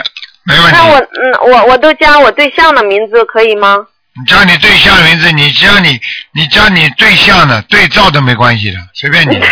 [0.45, 0.99] 没问题那我。
[0.99, 3.87] 嗯我我都加我对象的名字可以吗？
[4.17, 5.99] 你加你对象名字，你加你
[6.33, 9.39] 你加你对象的对照都没关系的，随便你。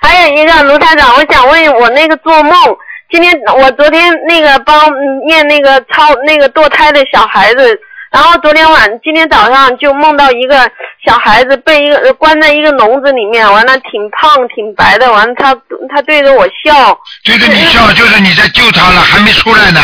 [0.00, 2.76] 还有一个卢台长，我想问我那个做梦，
[3.10, 7.80] 今天我昨天那个帮嗯念那个超那个堕胎的小孩子，
[8.14, 10.70] 然后昨天晚今天早上就梦到一个
[11.04, 15.52] 小孩子被一个呃关在一个笼子里面，完了挺胖挺白的，完了他
[15.92, 19.80] 他对着我笑，对着你笑，就是你在救他了，还没出来呢。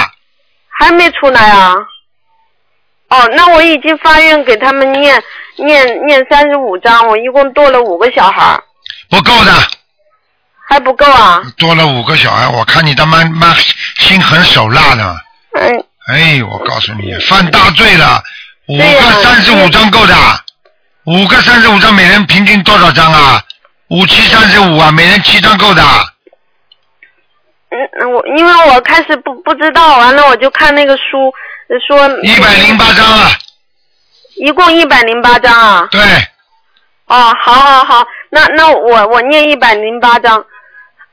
[0.79, 1.75] 还没出来啊。
[3.09, 5.21] 哦，那我已经发愿给他们念
[5.57, 8.57] 念念三十五章，我一共堕了五个小孩，
[9.11, 9.53] 不够的，
[10.69, 11.43] 还不够啊？
[11.59, 13.53] 多了五个小孩，我看你他妈妈
[13.99, 15.17] 心狠手辣的。
[15.61, 18.23] 嗯，哎，我告诉你，犯大罪了，
[18.69, 20.15] 五个三十五张够的，
[21.05, 23.43] 五个三十五张，每人平均多少张啊？
[23.91, 25.83] 五七三十五啊，每人七张够的。
[27.71, 31.33] 嗯，我因为我开始不不知道，完了我就看那个书
[31.87, 33.31] 说一百零八张啊，
[34.37, 35.89] 一共一百零八张啊。
[35.91, 36.01] 对，
[37.07, 40.45] 哦，好好好，那那我我念一百零八章，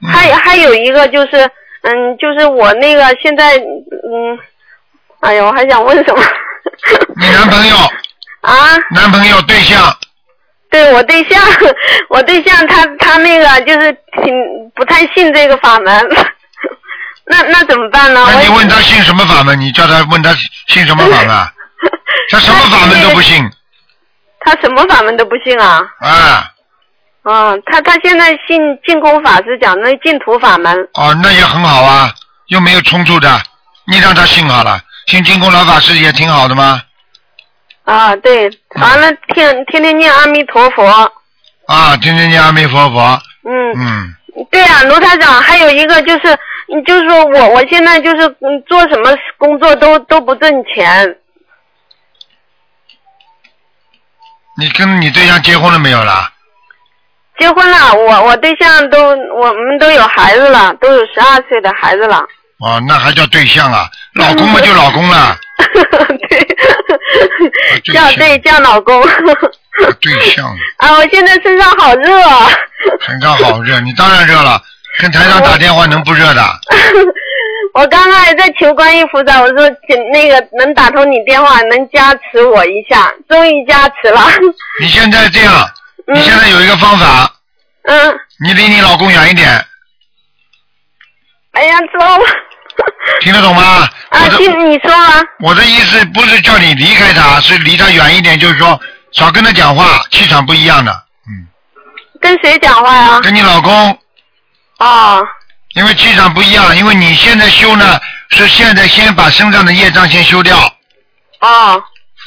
[0.02, 1.50] 嗯还还有一个就是
[1.82, 4.40] 嗯，就是我那个现在嗯，
[5.28, 6.24] 哎呀，我还想问什么
[7.18, 7.76] 你男朋友，
[8.42, 8.78] 啊？
[8.92, 9.94] 男朋友对象，
[10.70, 11.42] 对我对象，
[12.10, 13.92] 我对象他他那个就是
[14.24, 14.34] 挺
[14.74, 16.08] 不太信这个法门，
[17.28, 18.26] 那那怎么办呢？
[18.32, 19.60] 那你问他信什么法门？
[19.60, 20.34] 你叫他问他
[20.68, 21.52] 信什么法门啊？
[22.32, 23.50] 他什么法门都不信
[24.40, 25.84] 他什么法门都不信啊？
[26.00, 26.52] 啊！
[27.24, 32.10] 啊，他他现在信净空法师讲那净土法门，哦，那也很好啊，
[32.48, 33.42] 又没有冲突的，
[33.88, 36.82] 你让他信好了，信金公老法师也挺好的吗。
[37.86, 40.86] 啊，对，完了天天天念阿弥陀佛，
[41.66, 44.16] 啊，天天念阿弥陀佛，嗯，嗯，
[44.52, 46.38] 对啊，卢台长，还有一个就是，
[46.74, 51.16] 嗯就是说我我现在就是嗯做什么工作都都不挣钱，
[54.58, 56.34] 你跟你对象结婚了没有啦？
[57.40, 62.18] 结婚了，我我对象都我们都有孩子了，都有十二岁的孩子了，
[62.60, 63.90] 哦，那还叫对象啊？
[64.18, 65.38] 老公嘛就老公了，
[66.30, 69.02] 对，叫对叫老公，
[70.02, 72.20] 对象， 啊，我现在身上好热。
[72.22, 72.50] 啊，
[73.02, 74.62] 身上好热，你当然热了，
[75.00, 76.42] 跟台上打电话能不热的？
[77.74, 84.22] 我刚刚还在求观音菩萨，我说请那个能打通你电话，能加持我一下，终于加持了。
[84.80, 85.70] 你现在这样，
[86.14, 87.32] 你现在有一个方法，
[87.84, 89.48] 嗯，你离你老公远一点，
[91.52, 92.24] 哎呀，知道了。
[93.22, 93.90] 听得懂吗？
[94.10, 95.22] 啊，听你说啊。
[95.40, 98.80] 我的意思不是叫你离开他，是离他远一点，就是说
[99.14, 100.92] 少跟他讲话，气场不一样的。
[101.28, 101.48] 嗯
[102.20, 103.20] 跟谁讲话呀？
[103.22, 104.00] 跟你老公，
[104.80, 105.24] 哦，
[105.74, 108.00] 因为气场不一样，因为你现在修呢，
[108.30, 110.58] 是现在先把身上的业障先修掉。
[111.42, 111.84] 哦。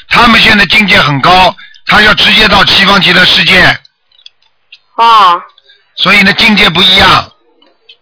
[0.09, 1.55] 他们现在境界很高，
[1.85, 3.77] 他要直接到西方极乐世界，
[4.95, 5.41] 哦
[5.95, 7.30] 所以呢境界不一样。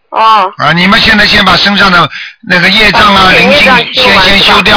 [0.10, 2.10] 哦啊，你们现在先把身上的
[2.48, 4.76] 那个业障啊、灵性先先修掉。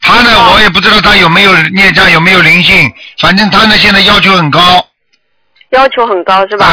[0.00, 4.86] 他呢，我也不知道他有没有孽障，有没有灵性，反正他呢现在要求很高。
[5.70, 6.66] 要求很高是吧？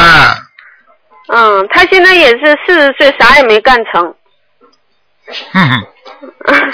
[1.28, 4.14] 嗯，嗯，他现在也是四十岁，啥也没干成。
[5.52, 5.86] 哼哼，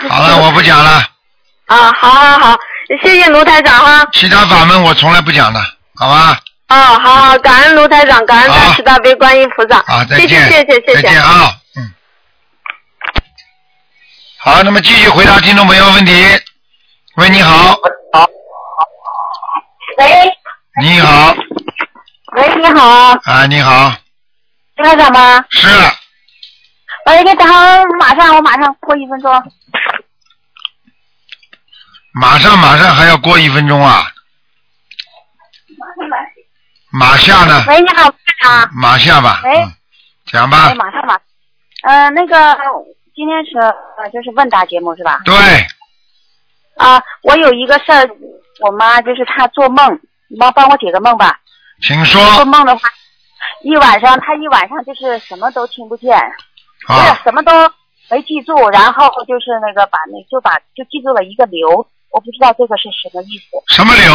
[0.09, 1.05] 好了，我不讲了。
[1.69, 2.59] 啊，好好好，
[3.03, 4.09] 谢谢卢台长哈。
[4.13, 5.61] 其他法门我从来不讲的，
[5.97, 6.39] 好吧？
[6.69, 9.83] 哦，好好，感恩卢台长，感恩大慈大悲观音菩萨。
[9.87, 11.03] 好，再谢见，谢谢谢谢谢。
[11.03, 11.95] 再见啊，嗯。
[14.39, 16.13] 好，那么继续回答听众朋友问题。
[17.17, 17.75] 喂，你好。
[19.99, 20.33] 喂，
[20.83, 21.35] 你好，
[22.37, 23.93] 喂，你好，啊，你好，
[24.77, 25.45] 卢台长吗？
[25.51, 25.67] 是
[27.07, 29.53] 喂，你等会儿，马上，我马上过一分钟。
[32.13, 34.07] 马上马上还要过一分钟啊？
[36.09, 36.17] 马
[37.19, 37.65] 下呢？
[37.69, 38.13] 喂，你好。
[38.73, 39.73] 马下吧，喂嗯，
[40.27, 40.75] 讲吧哎，。
[40.75, 41.19] 马上马，
[41.83, 42.57] 呃，那个
[43.15, 45.21] 今天是呃就是问答节目是吧？
[45.25, 45.35] 对，
[46.77, 48.09] 啊，我有一个事儿，
[48.61, 51.39] 我妈就是她做梦，你帮帮我解个梦吧。
[51.83, 52.89] 请说做梦的话，
[53.63, 56.17] 一晚上她一晚上就是什么都听不见，
[56.87, 57.21] 不是啊。
[57.23, 57.53] 什么都
[58.09, 61.69] 没记住，然后就是那个把那就把就记住了一个流，
[62.13, 63.75] 我不知道这个是什么意思。
[63.75, 64.15] 什么流？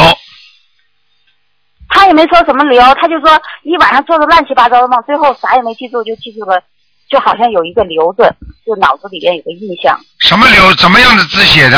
[1.93, 6.59] 他也没说什么瘤，他就说一晚上做的乱七八糟的梦，最后啥也没记住，就记住了，
[7.07, 8.35] 就好像有一个瘤子，
[8.65, 10.73] 就脑子里面有个印象，什么瘤？
[10.75, 11.77] 怎么样的字写的？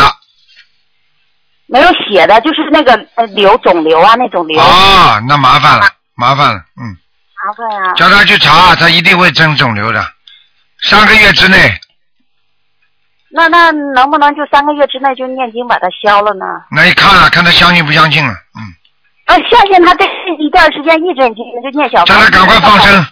[1.67, 4.61] 没有写的，就是那个呃瘤肿瘤啊那种瘤。
[4.61, 6.95] 啊，那麻烦了，麻烦了，嗯，
[7.43, 10.05] 麻烦呀、叫他去查，他一定会生肿瘤的，
[10.83, 11.57] 三个月之内。
[13.31, 16.45] 那那能不能就三个月之内就念经把它消了呢？
[16.71, 18.61] 那你看了，看他相信不相信了，嗯，
[19.25, 20.05] 啊，相信他这
[20.39, 22.31] 一段时间一直念就念小叫房子。
[22.31, 23.05] 他赶快放生，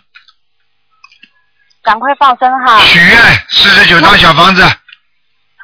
[1.83, 2.79] 赶快放生哈！
[2.79, 3.17] 许愿
[3.49, 4.63] 四十九张小房子，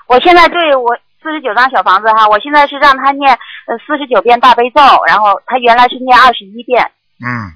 [0.07, 6.91] 我现在对我四十九张小房子哈，我现在是让他念呃四十九遍大悲咒，然后他原来是念二十一遍，
[7.23, 7.53] 嗯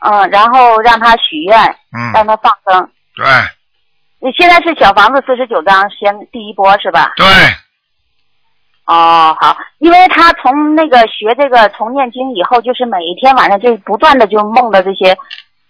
[0.00, 1.56] 嗯，然后让他许愿，
[2.12, 2.90] 让嗯，他放生。
[3.14, 3.24] 对
[4.18, 7.12] 你现在是小房子四十九张，先第一波是吧？
[7.16, 7.26] 对，
[8.86, 15.16] 哦，好，因为他从那个学这个从念经以后，就是每一天晚上就不断的就梦到这些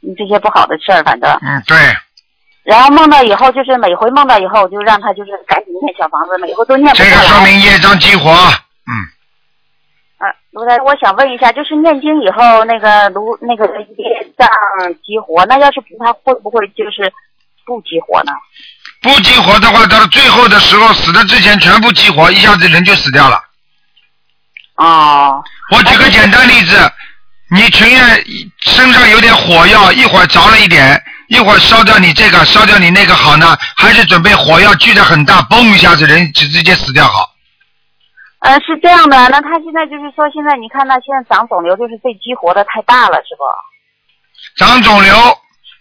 [0.02, 1.76] 嗯这些不好的事儿，反正，嗯对，
[2.64, 7.10] 然后梦到以后就是每回梦到以后，就让他就是赶紧念小房子，每回都念不这个。
[7.10, 8.92] 说明业障激活，嗯，
[10.18, 13.64] 啊，卢台，我想问一下，就是念经以后那个卢那个
[13.96, 14.48] 业障
[15.04, 17.12] 激活，那要是不他会不会就是
[17.64, 18.32] 不激活呢？
[19.04, 23.38] 不激活的话，到了最后的时候死的之前全部激活，一下子人就死掉了。
[24.76, 26.90] 哦，我举个简单例子，
[27.50, 28.24] 你情愿
[28.60, 30.98] 身上有点火药，一会儿着了一点，
[31.28, 37.28] 一会儿烧掉你这个，烧掉你那个好呢，还是准备火药聚得很大，嘣一下子人直直接死掉好？
[38.38, 43.44] 呃，是这样的，那他现在就是说，现在你看他现在长肿瘤，就是被激活的太大了，是不？
[44.64, 45.14] 长肿瘤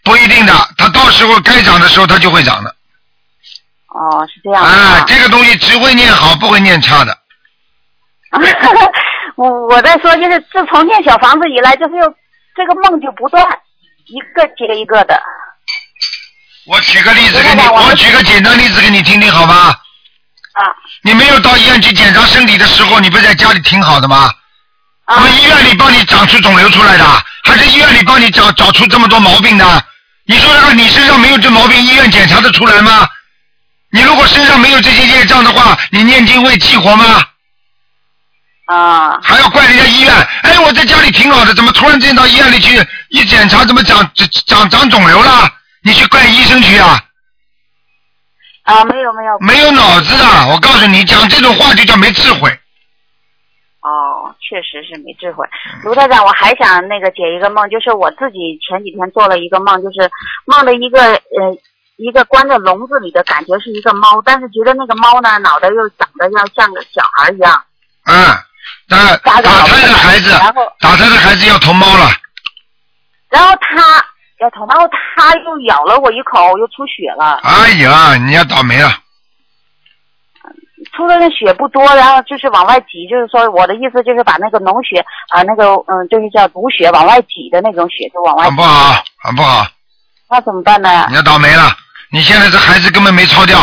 [0.02, 2.74] 不一定的，它到时候该长的时候它就会长的。
[3.94, 4.68] 哦，是这样的。
[4.68, 7.16] 啊，这个东西只会念好，不会念差的。
[9.36, 12.12] 我我在说，就是自从念小房子以来，就是有
[12.56, 13.40] 这个梦就不断，
[14.06, 15.20] 一个接一个的。
[16.66, 19.54] 我举个例子给你，我举个简单例子给你听听好吗？
[20.54, 20.74] 啊。
[21.02, 24.30] 你没有到医院去检查身体的时候，你不是在家里挺好的吗？
[25.04, 27.04] 啊医院里帮你长出肿瘤出来的，
[27.44, 29.84] 还是医院里帮你找找出这么多毛病的？
[30.26, 33.06] 你说这个你身上没有这毛病，医院检查的出来吗？
[33.94, 37.04] 你如果身上没有这些业障的话，你念经会激活吗？
[38.66, 39.20] 啊。
[39.22, 40.12] 还要怪人家医院？
[40.42, 42.76] 哎，我在家里挺好的，怎么突然间到医院里去
[43.10, 45.48] 一检查，怎么长长长长肿瘤了？
[45.84, 47.00] 你去怪医生去啊？
[48.64, 49.38] 啊，没有没有。
[49.38, 52.50] 没有脑子的，我告诉你，讲这种话就叫没智慧。
[53.80, 55.46] 哦，确实是没智慧。
[55.84, 60.10] 卢台长，我还想那个解一个梦，就是我自己前几天做了一个梦，就是
[60.46, 61.54] 梦了一个呃
[61.96, 67.64] 一个关在笼子里的感觉是一个猫，但是觉得那个猫呢脑袋又长得要像个小孩一样。
[68.06, 68.16] 嗯，
[68.88, 72.10] 打打胎的孩子，然后打胎的孩子要投猫了。
[73.30, 74.04] 然后他
[74.40, 77.40] 要投，然后它又咬了我一口，又出血了。
[77.42, 78.90] 哎呀，你要倒霉了。
[80.92, 88.50] 出的那血不多，然后就是往外挤，就是说我的意思就是把那个脓血啊、那个嗯，就是叫毒血往外挤的那种血就往外挤。
[88.50, 89.66] 很不好，很不好，
[90.28, 91.06] 那怎么办呢？
[91.08, 91.74] 你要倒霉了。
[92.14, 93.58] 你现在这孩子根本没抄掉，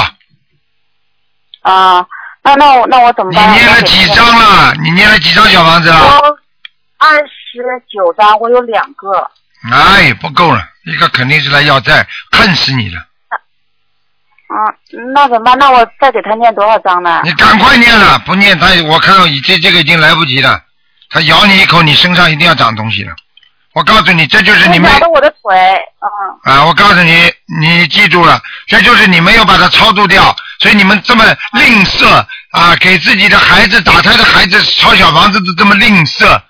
[1.62, 2.06] 啊，
[2.44, 3.56] 那那我那我怎么办你办？
[3.56, 4.74] 念了几张了？
[4.84, 9.32] 你念了几张小房子二十九张，我有两个。
[9.72, 13.00] 哎，不够了，一个肯定是来要债，恨死你了。
[14.50, 14.76] 啊，
[15.14, 15.58] 那怎么办？
[15.58, 17.22] 那我再给他念多少张呢？
[17.24, 20.62] 你赶快念了，不念他，我看到你这这个已经来不及了。
[21.10, 23.16] 他咬你一口，你身上一定要长东西了，
[23.76, 25.56] 我告诉你，这就是你没咬的我的腿，
[26.02, 26.66] 嗯，啊！
[26.66, 32.08] 我告诉你，你记住了，这就是你没有把它超度掉，所以你们这么吝啬
[32.52, 36.42] 啊，给自己的孩子打胎的孩子抄小房子都这么吝啬。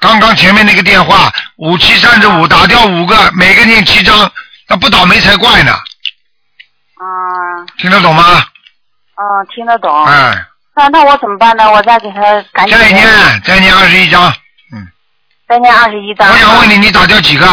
[0.00, 4.30] 刚刚前面那个电话五七三十五打掉五个，每个念七张，
[4.68, 5.72] 那不倒霉才怪呢。
[5.72, 8.22] 啊，听得懂吗？
[9.16, 9.24] 嗯，
[9.54, 10.04] 听得懂。
[10.04, 10.44] 哎，
[10.76, 11.70] 那那我怎么办呢？
[11.70, 12.20] 我再给他
[12.52, 14.28] 赶紧再念再念二十一张。
[14.72, 14.86] 嗯
[15.48, 16.28] 再念二十一张。
[16.30, 17.46] 我想问你，你打掉几个？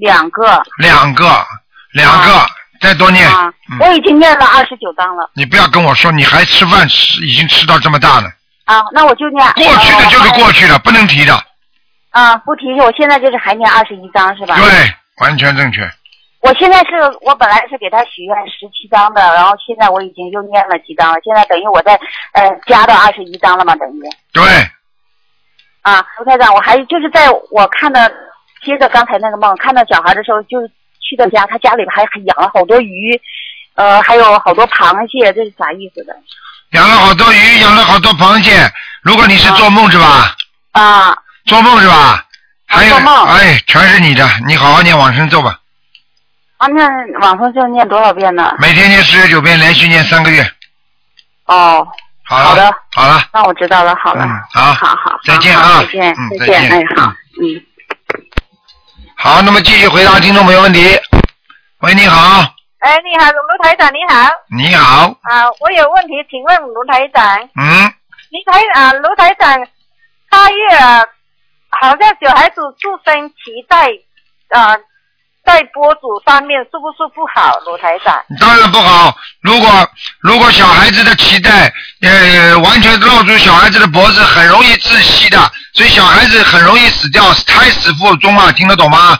[0.00, 0.62] 两个。
[0.78, 1.46] 两个，
[1.92, 2.46] 两个，
[2.80, 3.28] 再多念。
[3.28, 5.30] 啊，嗯我已经念了二十九张了。
[5.34, 8.28] 你不要跟我说你还吃饭吃，已经吃到这么大了。
[8.64, 9.44] 啊，那我就念。
[9.52, 11.34] 过去的就是过去了，不能提的。
[12.10, 14.56] 啊，不提，我现在就是还念二十一张是吧？
[14.56, 15.90] 对，完全正确。
[16.40, 21.94] 我现在是我本来是给他许愿十七章的，然后现在我已经又念了几章了，现在等于我在
[22.32, 24.02] 呃加到二十一张了嘛，等于。
[24.32, 24.42] 对，
[25.82, 28.00] 啊，卢台长，我还就是在我看到，
[28.64, 30.68] 接着刚才那个梦，看到小孩的时候，就是
[31.12, 33.20] 去他家，他家里边还还养了好多鱼，
[33.74, 36.14] 呃，还有好多螃蟹，这是啥意思的？
[36.70, 38.70] 养了好多鱼，养了好多螃蟹。
[39.02, 40.34] 如果你是做梦是吧？
[40.72, 41.16] 啊。
[41.44, 42.24] 做梦是吧？
[42.66, 45.58] 还有哎，全是你的，你好好念往生咒吧，
[46.56, 46.88] 啊，那
[47.20, 48.54] 往生咒念多少遍呢？
[48.58, 50.42] 每天念四十九遍，连续念三个月。
[51.44, 51.86] 哦，
[52.24, 57.62] 好了，好的，好了，那我知道了，好了，嗯，好，好好，再见啊，再见，嗯，再再见，哎，好，嗯嗯。
[59.22, 60.80] 好，那么继续回答听众朋友问题。
[61.82, 62.40] 喂，你好，
[62.80, 64.28] 哎，你好，卢台长，你好。
[64.50, 67.94] 你好，啊，我有问题，请问卢台长，嗯，
[68.32, 69.64] 你台啊，卢台长，
[70.28, 71.04] 八月啊，
[71.80, 73.92] 好像小孩子出生脐带
[74.58, 74.76] 啊，
[75.46, 78.20] 在脖子上面是不是不好，卢台长？
[78.40, 79.16] 当然不好。
[79.40, 79.70] 如果
[80.18, 85.38] 如果小孩子的脐带呃完全露出小孩子的脖子，很容易窒息的，
[85.74, 89.18] 所以小孩子很容易死掉，胎死腹中啊，听得懂吗？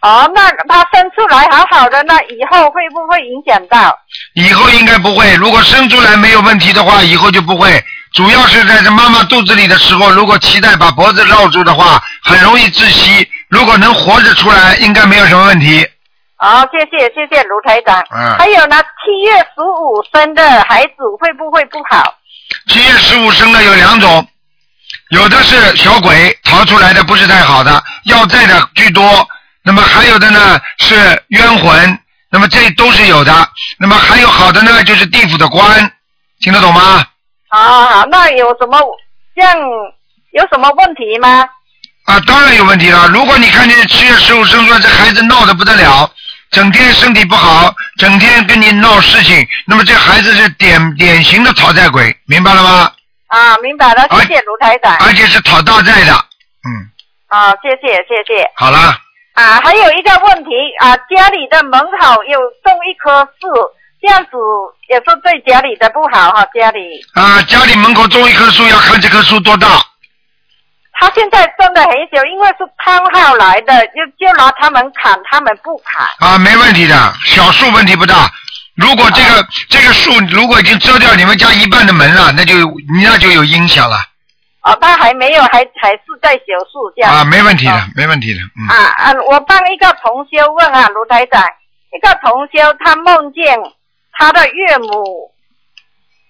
[0.00, 3.98] 哦，那他生出来好好的，那以后会不会影响到？
[4.34, 5.34] 以后应该不会。
[5.34, 7.84] 如果生出来没有问题的话，以后就不会。
[8.14, 13.28] 主要是在这妈妈肚子里的时候，如果脐带把脖子绕住的话，很容易窒息。
[13.48, 15.86] 如果能活着出来，应该没有什么问题。
[16.36, 18.00] 好、谢谢谢谢卢台长。
[18.14, 22.14] 嗯还有呢，七月十五生的孩子会不会不好？
[22.68, 24.26] 七月十五生的有两种，
[25.10, 29.26] 有的是小鬼逃出来的，不是太好的，要债的居多。
[29.62, 31.98] 那么还有的呢是冤魂，
[32.30, 33.48] 那么这都是有的。
[33.78, 35.90] 那么还有好的呢，就是地府的官，
[36.40, 37.04] 听得懂吗？
[37.48, 38.78] 好好，那有什么
[39.34, 39.56] 这样
[40.32, 41.46] 有什么问题吗？
[42.04, 43.08] 啊，当然有问题了。
[43.08, 46.10] 如果你看见七月十五生出来这孩子闹得不得了，
[46.50, 52.92] 整天身体不好，整天跟你闹事情，那么这孩子是典典型的讨债鬼，明白了吗？
[53.28, 54.96] 啊，明白了，谢谢卢台长。
[55.00, 56.12] 而且是讨大债的。
[56.64, 56.90] 嗯
[57.28, 58.50] 啊，谢谢谢谢。
[58.56, 58.78] 好了，
[59.34, 60.50] 啊，还有一个问题
[60.80, 63.48] 啊，家里的门口有种一棵树，
[64.00, 64.30] 这样子
[64.88, 69.66] 也是对家里的不好哈、家里啊，家里门口种一棵树，要看这棵树多大。
[71.00, 76.08] 他现在种的很小，因为是汤号来的，就就拿他们砍，他们不砍。
[76.18, 78.14] 啊，没问题的，小树问题不大。
[78.78, 82.54] 如果这个、这个树如果已经遮掉你们家一半的门了，那就
[83.02, 83.96] 那就有影响了
[84.62, 87.12] 哦，他还没有，还还是在小树这样。
[87.12, 88.68] 啊，没问题的，没问题的，嗯。
[88.68, 89.12] 啊啊！
[89.30, 91.42] 我帮一个同修问啊，卢台长，
[91.92, 93.58] 一个同修他梦见
[94.12, 95.32] 他的岳母，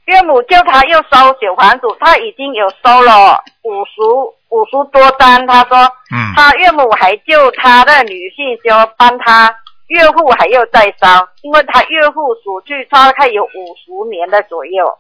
[0.07, 4.01] 岳母叫他又收小房子，他已经有收了五十
[4.49, 5.79] 五十多单，他说，
[6.15, 9.55] 嗯他岳母还救他的女性说帮他
[9.89, 14.99] 岳父还要再烧，因为他岳父死去大概有五十年的左右。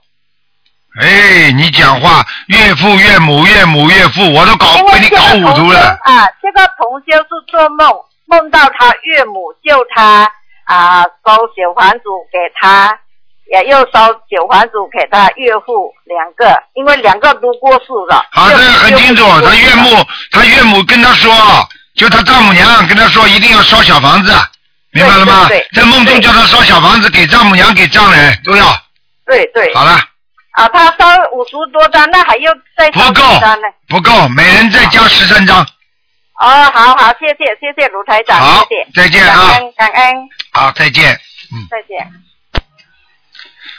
[1.00, 5.98] 哎，你讲话岳父岳母岳母岳父，我都搞被你搞糊涂了。
[6.02, 7.86] 啊，这个同修是做梦，
[8.26, 10.32] 梦到他岳母救他
[10.64, 12.98] 啊，烧小房子给他，
[13.52, 18.24] 也又烧小房子给他岳父两个，因为两个都过世了。
[18.32, 19.22] 好，的很清楚。
[19.42, 21.30] 他岳母，他岳母跟他说，
[21.94, 24.32] 就他丈母娘跟他说，一定要烧小房子，
[24.98, 25.68] 明白了吗对对？
[25.68, 28.64] 对在梦中叫他烧小房子，给丈母娘、给丈人都要。
[29.26, 29.74] 对对。
[29.74, 29.92] 好了，
[30.52, 33.68] 啊，他烧五十多张，那还要再烧几张呢？
[33.88, 35.60] 不够，每人再加十三张。
[36.40, 41.12] 哦，好好，谢谢谢谢卢台长，好谢谢，再见啊感恩感恩，好，再见。
[41.52, 42.12] 嗯再见。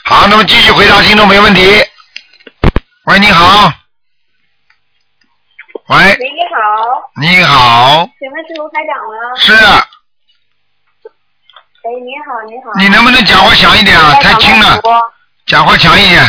[0.04, 1.82] 好，那么继续回答听众没问题。
[3.04, 3.72] 喂，你好。
[5.88, 9.34] 喂，喂，你好，你好，请问是卢台长吗？
[9.36, 9.52] 是，
[11.90, 12.70] 哎，你好，你好。
[12.78, 14.14] 你能不能讲话响一点啊？
[14.22, 14.80] 太轻了，
[15.44, 16.22] 讲话强一点。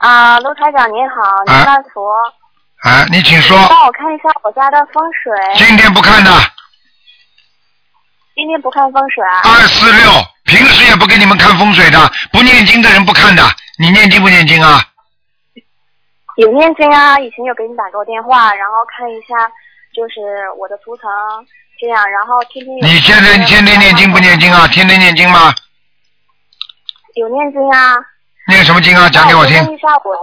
[0.00, 2.12] 啊，卢台长您好，您啊那佛。
[2.82, 3.56] 啊，你请说。
[3.70, 5.32] 帮我看一下我家的风水。
[5.54, 6.30] 今天不看的，
[8.34, 9.40] 今天不看风水啊？
[9.44, 10.12] 二四六，
[10.44, 11.98] 平时也不给你们看风水的，
[12.30, 13.42] 不念经的人不看的。
[13.78, 14.84] 你念经不念经啊？
[16.36, 19.48] 有念经啊，以前有给你打过电话，然后看一下
[19.94, 21.08] 就是我的图腾
[21.78, 24.66] 这样，然后天天有你现在天天念经不念经啊？
[24.68, 25.54] 天天念经吗？
[27.14, 27.96] 有念经啊。
[28.48, 29.08] 念什么经啊？
[29.08, 30.22] 讲给我听一下我的。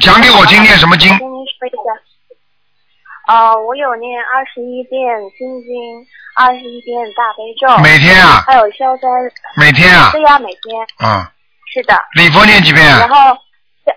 [0.00, 3.34] 讲给我听念什么经我跟您说一下。
[3.34, 5.00] 呃，我有念二十一遍
[5.38, 7.82] 心经，二十一遍大悲咒。
[7.82, 9.08] 每天啊还有消灾。
[9.56, 10.86] 每天啊对呀，每天。
[10.98, 11.30] 啊，
[11.72, 11.94] 是的。
[12.14, 13.36] 礼佛念几遍啊然后
[13.84, 13.94] 三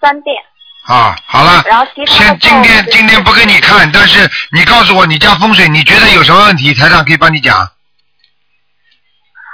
[0.00, 0.36] 三遍。
[0.84, 1.62] 啊，好了。
[1.66, 6.74] 然后其他先今天今天不给你看，但是你告诉我你家风水，你觉得有什么问题？
[6.74, 7.56] 台长可以帮你讲。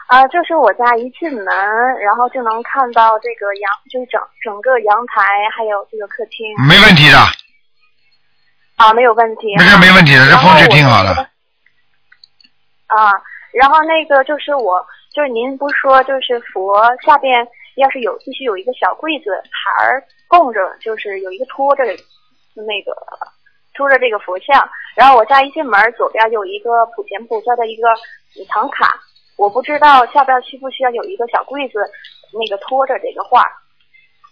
[0.09, 1.47] 啊、就是我家一进门，
[2.01, 5.21] 然后就能看到这个阳，就是整整个阳台，
[5.55, 6.49] 还有这个客厅。
[6.67, 7.19] 没问题的，
[8.77, 9.55] 啊，没有问题。
[9.59, 11.13] 那个没问题的，这风水挺好的。
[12.87, 13.13] 啊，
[13.53, 14.81] 然后那个就是我，
[15.15, 17.47] 就是您不说就是佛下边
[17.79, 21.83] 要是有必须有一个小柜子牌儿供着，就是有一个托着
[22.55, 22.93] 那个
[23.75, 27.89] 托着这个佛像，然后我家一进门左边有一个普贤菩萨的一个
[28.49, 28.95] 唐卡，
[29.37, 31.79] 我不知道下边需不需要有一个小柜子
[32.35, 33.47] 那个托着这个画。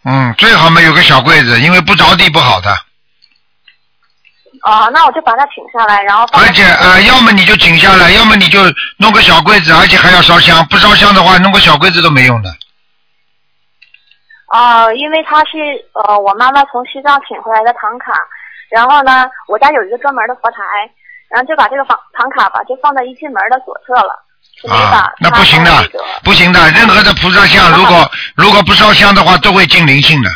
[0.04, 2.70] 嗯，最好嘛有个小柜子，因为不着地不好的。
[4.62, 8.60] 啊，那我就把它请下来，然后而且呃，要么你就请下来，要么你就
[8.98, 10.64] 弄个小柜子，而且还要烧香。
[10.66, 12.50] 不烧香的话，弄个小柜子都没用的。
[14.46, 15.58] 啊，因为它是
[15.92, 18.12] 呃我妈妈从西藏请回来的唐卡，
[18.70, 20.58] 然后呢，我家有一个专门的佛台，
[21.28, 24.24] 然后就把这个房唐卡吧，就放在一进门的左侧了，
[24.72, 25.70] 啊，那不行的
[26.22, 26.70] 不行的。
[26.70, 30.30] 任何的菩萨像，如果如果不烧香的话，都会进灵性的。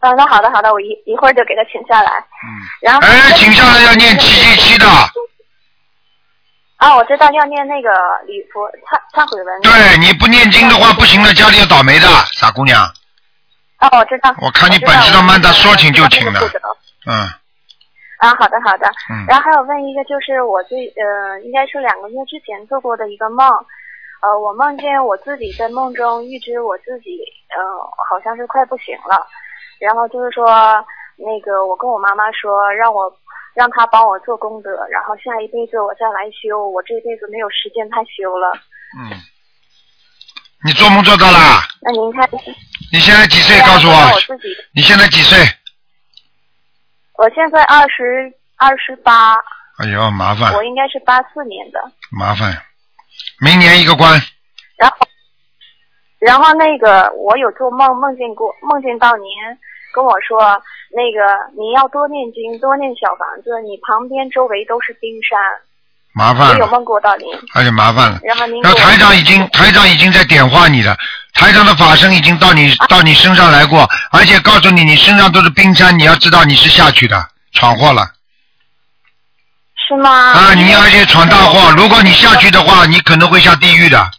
[0.00, 2.10] 啊，那好的好的，我一一会儿就给他请下来。
[2.10, 2.48] 嗯。
[2.82, 3.00] 然后。
[3.06, 4.86] 哎，请下来要念七七七的。
[6.82, 7.90] 啊，我知道要念那个
[8.26, 9.60] 礼佛忏忏悔文。
[9.62, 9.70] 对，
[10.02, 12.82] 你不念经的话不行的，家里要倒霉的，傻姑娘。
[13.78, 14.34] 哦，我知道。
[14.42, 16.74] 我看你本事倒蛮大，说请就请的我知道这个负
[17.06, 17.12] 责。
[17.12, 17.14] 嗯，
[18.18, 18.90] 啊，好的好的。
[19.14, 27.22] 嗯然后还有问一个，就是我最呃，应该是两个月之前做过的一个梦，呃，我梦见我自己在梦中预知我自己
[27.54, 27.62] 呃，
[28.10, 29.22] 好像是快不行了，
[29.78, 30.50] 然后就是说
[31.14, 33.06] 那个我跟我妈妈说，让我
[33.54, 38.52] 让他帮我做功德，然后下一辈子我再来修，我这辈子没有时间太修了。
[38.98, 39.12] 嗯，
[40.64, 41.38] 你做梦做到了？
[41.82, 42.28] 那您看，
[42.92, 43.58] 你现在几岁？
[43.60, 45.38] 告诉我我我自己，你现在几岁？
[47.18, 49.34] 我现在二十二十八，
[49.78, 51.78] 哎呦，麻烦我应该是八四年的。
[52.10, 52.50] 麻烦，
[53.40, 54.20] 明年一个关。
[54.76, 54.96] 然后，
[56.18, 59.28] 然后那个我有做梦，梦见过，梦见到您
[59.92, 60.40] 跟我说，
[60.90, 61.20] 那个
[61.56, 65.38] 你要多念经，多念小房子，你旁边周围都是冰山。
[66.14, 68.20] 麻烦我有了，梦过到您，而且麻烦了。
[68.22, 70.94] 然后您台长已经台长已经在点化你了，
[71.32, 77.16] 台长的法身已经到你到你身上来过，而且告诉你你身上都是冰山，你要知道你是下去的，
[77.52, 78.06] 闯祸了
[79.88, 80.10] 是吗？
[80.10, 80.54] 啊！
[80.54, 84.10] 你而且闯大祸，如果你下去的话，你可能会下地狱的。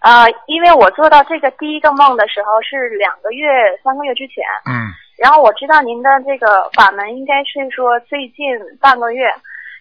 [0.00, 3.46] 呃，因为我做到这个第一个梦的时候是两个月、
[3.82, 8.46] 三个月之前，嗯，然后我知道您的这个法门应该是说最近
[8.80, 9.26] 半个月，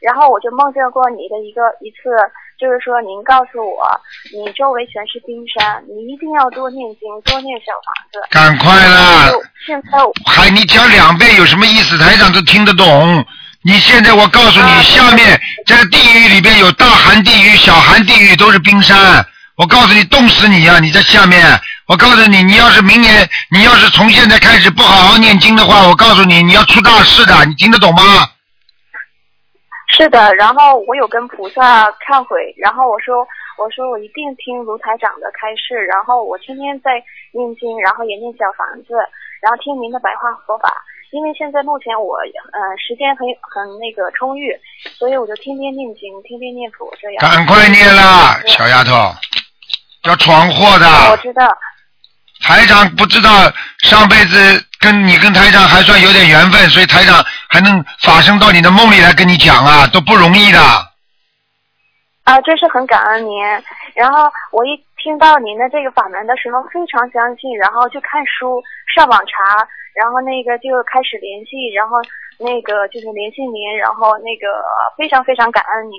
[0.02, 2.10] 然后我就梦见过你的一个一次，
[2.58, 3.86] 就是说您告诉我，
[4.34, 8.18] 你周围全是冰山，你一定要多念经，多念小房子。
[8.32, 9.30] 赶快啦！
[9.66, 11.96] 现在我还你讲两遍有什么意思？
[11.98, 13.24] 台长都听得懂。
[13.64, 18.98] 你现在我告诉啊你，下面这个地狱里边有大寒地狱、小寒地狱，都是冰山。
[19.58, 21.42] 我告诉你，冻死你呀、你在下面。
[21.88, 27.34] 我告诉你，你要是明年，你要是从现在开始不好好念经的话，我告诉你，你要出大事的。
[27.46, 28.02] 你听得懂吗？
[29.98, 33.26] 是的，然后我有跟菩萨忏悔，然后我说
[33.58, 37.02] 我说我一定听卢台长的开示，然后我天天在
[37.34, 38.94] 念经，然后也念小房子，
[39.42, 40.72] 然后听您的白话佛法。
[41.10, 44.52] 因为现在目前我呃时间很很那个充裕，
[45.00, 47.24] 所以我就天天念经，天天念佛这样。
[47.24, 48.92] 赶快念啦，小丫头，
[50.08, 50.88] 要闯祸的。
[51.12, 51.56] 我知道。
[52.42, 60.60] 台长不知道上辈子跟你跟台长还算有点缘分，所以台长还能法身到你的梦里来跟你讲啊，都不容易的。
[62.26, 63.42] 啊，真是很感恩您。
[63.96, 68.62] 然后我一听到您的这个法门的时候，非常相信，然后就看书、
[68.94, 71.98] 上网查，然后那个就开始联系，然后
[72.40, 74.48] 那个就是联系您，然后那个
[74.96, 75.98] 非常非常感恩您，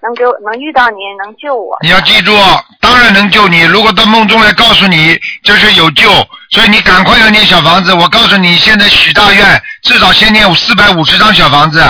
[0.00, 1.76] 能给我能遇到您，能救我。
[1.82, 2.32] 你要记住，
[2.80, 3.62] 当然能救你。
[3.62, 6.08] 如果到梦中来告诉你这是有救，
[6.50, 7.92] 所以你赶快要念小房子。
[7.92, 11.82] 我告诉你，现在许大愿，至少先念四百五十张小房子。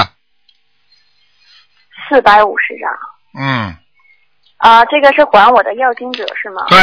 [2.09, 2.91] 四百五十张。
[3.39, 3.77] 嗯，
[4.57, 6.65] 啊，这个是还我的要经者是吗？
[6.69, 6.79] 对。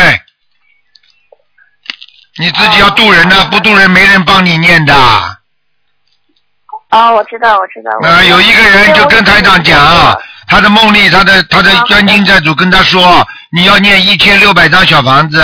[2.40, 4.94] 你自己要渡人的，不渡人没人帮你念的。
[6.90, 7.92] 啊，我知道，我知道。
[8.08, 9.78] 啊，有一个人就跟台长讲，
[10.48, 15.44] 他的梦里，他的他的冤亲债主跟他说，你要念一千六百张小房子，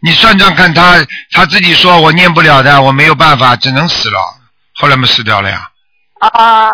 [0.00, 0.94] 你算算看他，
[1.32, 4.18] 他自己说我念不了的，我没有办法，只能死了。
[4.76, 5.68] 后来没死掉了呀。
[6.20, 6.70] 啊，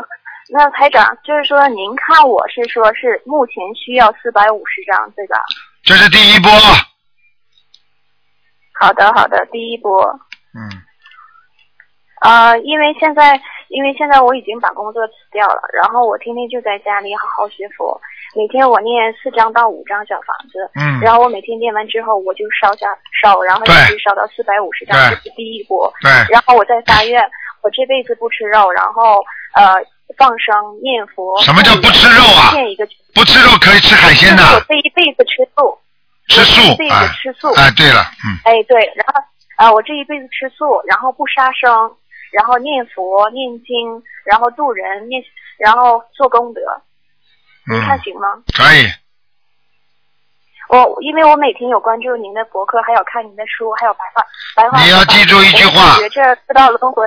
[0.52, 5.36] 那台长就是说，您看我是说是目前需要四百五十张，对吧？
[5.82, 6.50] 这是第一波。
[8.78, 10.04] 好的，好的，第一波。
[10.54, 10.82] 嗯。
[12.20, 13.40] 啊，因为现在，
[13.70, 17.94] 因为现在我已经把工作辞掉了，然后我天天就在家里好好学佛，
[18.34, 22.90] 每天我念四张到五张小房子，嗯，然后我每天念完之后我就烧下
[23.22, 27.22] 烧，然后一直烧到四百五十张，这是第一波，对，然后我再发愿，
[27.62, 29.22] 我这辈子不吃肉，然后
[29.54, 29.78] 呃
[30.18, 30.50] 放生
[30.82, 31.40] 念佛。
[31.40, 32.50] 什么叫不吃肉啊？
[32.52, 34.42] 念一个不吃肉可以吃海鲜的。
[34.42, 35.78] 我这一辈子吃素。
[36.26, 36.60] 吃素。
[36.76, 37.54] 这一辈子吃素。
[37.54, 38.34] 哎，对了，嗯。
[38.42, 39.22] 哎，对，然后
[39.54, 41.70] 啊，我这一辈子吃素，然后不杀生。
[42.32, 45.22] 然后念佛念经，然后度人念，
[45.58, 46.60] 然后做功德，
[47.72, 48.28] 你看行吗？
[48.56, 48.90] 可以。
[50.68, 54.24] 我因为我每天有关注您的博客，还有看您的书，还有白话
[54.54, 54.80] 白话。
[54.82, 55.96] 你要记住一句话。
[55.96, 57.04] 学着知道轮回。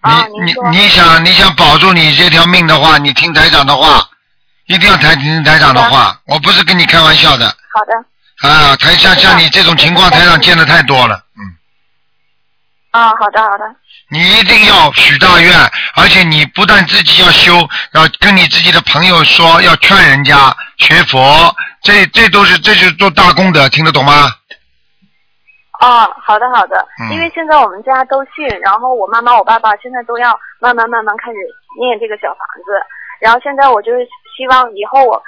[0.00, 4.00] 啊，你你你想你想保住你这条命的话，你听台长的话，
[4.64, 6.18] 一定要台听台长的话。
[6.26, 7.46] 我不是跟你开玩笑的。
[7.46, 8.48] 好的。
[8.48, 11.42] 啊，台像像你这种情况，台长见的太多了，嗯。
[12.92, 13.76] 啊，好的好的。
[14.12, 15.50] 你一定要许大愿，
[15.96, 17.54] 而且你不但自己要修，
[17.94, 24.28] 要跟你自己的朋友说，要劝人家学佛，这这都是这是做大功德，听得懂吗？
[25.80, 31.38] 啊，好的好的，嗯因为现在我们家都信，然后我妈妈我爸爸现在都要慢慢慢慢开始
[31.80, 32.70] 念这个小房子，
[33.18, 34.06] 然后现在我就是
[34.36, 35.22] 希望以后我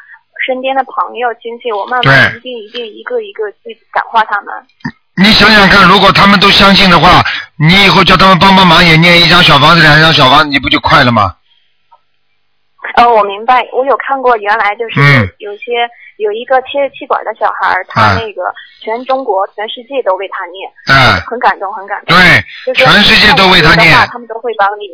[0.47, 4.55] 身边的朋友亲戚，我慢慢一定一定一个一个去感化他们。
[5.16, 7.22] 你想想看，如果他们都相信的话，
[7.56, 11.36] 你以后叫他们帮帮忙，也念一张小房子、两张小房子，你不就快了吗？
[12.96, 15.72] 呃，我明白，我有看过，原来就是嗯有些、
[16.16, 18.42] 有一个切气管的小孩儿，他啊那个
[18.80, 22.16] 全中国、全世界都为他念，嗯很感动，很感动。
[22.16, 24.86] 对就是全世界都为他念他们都会帮你。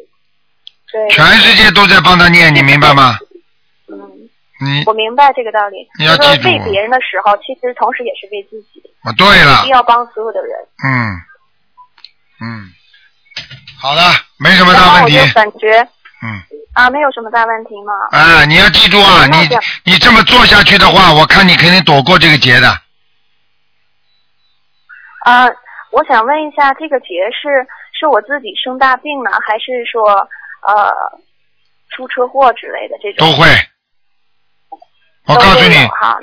[0.93, 1.11] 对。
[1.11, 3.19] 全世界都在帮他念，你明白吗？
[3.89, 4.20] 嗯。
[4.61, 5.89] 你我明白这个道理。
[5.99, 8.83] 你要就是记住为别人的时候，其实同时也是为自己。
[9.03, 10.53] 啊，对了一定，要帮所有的人。
[10.85, 11.17] 嗯
[12.43, 12.69] 嗯，
[13.81, 14.03] 好的，
[14.39, 15.81] 没什么大问题我就感觉
[16.23, 16.43] 嗯。
[16.73, 17.93] 啊，没有什么大问题嘛。
[18.13, 19.37] 啊，你要记住啊，你
[19.85, 22.69] 你这么做下去的话，我看你肯定躲过这个劫的。
[25.25, 25.47] 啊，
[25.91, 27.67] 我想问一下，这个劫是
[27.99, 30.11] 是我自己生大病呢，还是说
[30.63, 30.93] 呃
[31.91, 33.27] 出车祸之类的这种？
[33.27, 33.49] 都会。
[35.31, 35.77] 我告诉你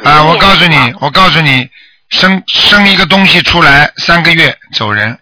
[0.03, 1.69] 啊，我告诉你，我告诉你，
[2.09, 5.17] 生生一个东西出来三个月走人，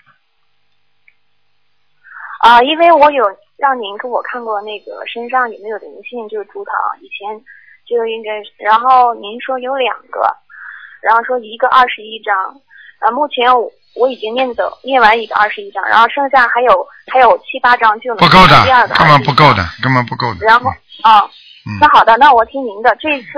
[2.41, 3.25] 啊，因为我有
[3.57, 7.39] 让您给我看过那个身上有没有灵性，就是图腾，以前
[7.88, 10.36] 就应该是，然后您说有两个，
[11.01, 12.36] 然后说一个二十一张，
[12.99, 20.45] 啊，目前我我已经念走念完一个二十一张，然后剩下还有还有七八张就能不够的第二个，根本不够的，根本不够的。
[20.45, 20.69] 然后
[21.03, 21.21] 啊，
[21.65, 23.29] 嗯那好的，那我听您的，这一次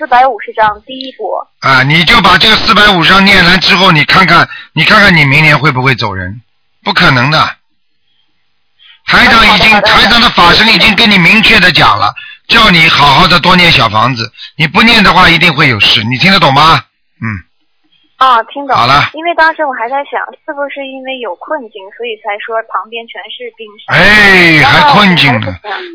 [0.00, 6.40] 四百五十张第一波，啊，你就把这个四百五十张念完之后，你看看，你看看你明年会不会走人？
[6.82, 7.56] 不可能的。
[9.04, 12.14] 台长已经，台长的法身已经跟你明确的讲了，
[12.48, 16.82] 叫你好好的多念小房子，你不念的话一定会有事，你听得懂吗？
[17.20, 17.44] 嗯，
[18.20, 18.76] 啊，听懂。
[18.76, 23.96] 好了因为当时我还在想，是不是因为有困境，所以才说旁边全是冰山。
[23.96, 25.48] 哎，还困境呢，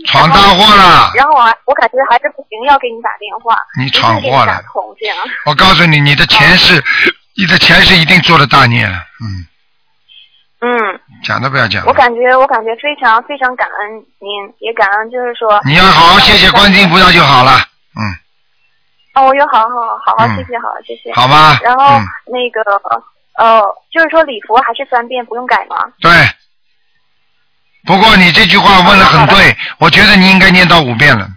[0.09, 1.13] 闯大祸了。
[1.13, 3.55] 然后我还我感觉还是不行，要给你打电话。
[3.77, 4.57] 你闯祸了。
[5.45, 6.83] 我告诉你，你的前世，
[7.37, 8.97] 你的前世一定做了大孽了。
[9.21, 9.45] 嗯，
[10.65, 11.93] 嗯，讲都不要讲我。
[11.93, 15.61] 感觉我感觉非常非常感恩您，也感恩就是说。
[15.63, 17.51] 你要好好谢谢观世音菩萨就好了。
[17.93, 18.01] 嗯，
[19.15, 21.13] 哦，我有好好好好嗯谢谢，好谢谢。
[21.13, 22.61] 好吧然后、嗯那个
[23.37, 23.61] 呃，
[23.91, 25.91] 就是说礼服还是三遍不用改吗？
[25.99, 26.11] 对。
[27.85, 31.27] 不过你这句话问的很对，我觉得你应该念到五遍了。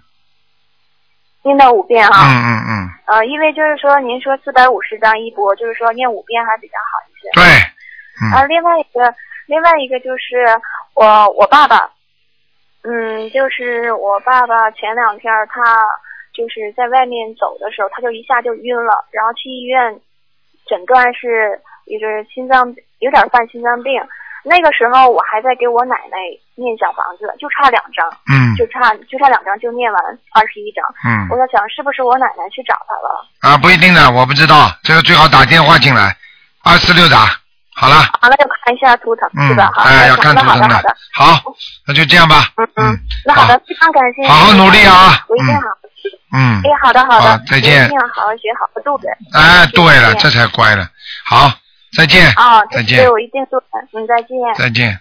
[1.42, 2.24] 念到五遍嗯啊。
[2.24, 7.30] 嗯嗯，呃，因为就是说您说四百五十张一波，就是说念五遍还比较好一些。
[7.34, 7.44] 对。
[8.20, 9.14] 嗯啊，另外一个，
[9.46, 10.60] 另外一个就是
[10.94, 11.90] 我我爸爸，
[12.82, 15.62] 嗯，就是我爸爸前两天他
[16.38, 19.98] 就是在外面走的时候，他就一下就晕了，然后去医院
[20.70, 21.58] 诊断是
[21.90, 22.62] 就是心脏
[23.00, 23.98] 有点犯心脏病，
[24.44, 26.16] 那个时候我还在给我奶奶
[26.54, 29.98] 念小房子，就差两张，嗯就差就差两张就念完
[30.30, 30.84] 二十一张。
[31.02, 33.26] 嗯我在想是不是我奶奶去找他了？
[33.42, 36.14] 啊，不一定的，我不知道，这个最好打电话进来，
[36.62, 37.26] 二四六打，
[37.74, 39.70] 好了，好了，要看一下图腾、嗯是吧？
[39.74, 41.54] 好，哎，要看图腾的好的好的，，好，
[41.86, 45.66] 那就这样吧，嗯嗯，那好的，非常感谢，好好努力啊我一定好。
[46.32, 49.16] 嗯，哎，好的好的，好再见我一定要好好学，好好度人。
[49.32, 50.88] 哎，对了，这才乖了，
[51.24, 51.50] 好，
[51.96, 53.66] 再见，啊，再见对，我一定做的。
[53.92, 54.36] 嗯，再见。
[54.56, 55.00] 再见，嗯。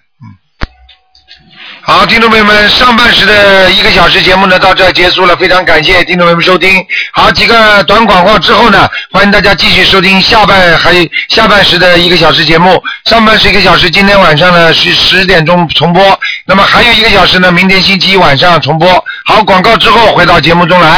[1.90, 6.86] 好，听众朋友们，上半时的一个小时节目呢到这儿结束了，非常感谢听众朋友们收听。
[7.14, 10.94] 好，几个短广告之后呢，欢迎大家继续收听下半还
[11.30, 12.84] 下半时的一个小时节目。
[13.06, 19.06] 上半时一个小时，今天晚上呢是十点钟重播，那么还有一个小时呢，明天星期一晚上重播。
[19.24, 20.90] 好，广告之后回到节目中来。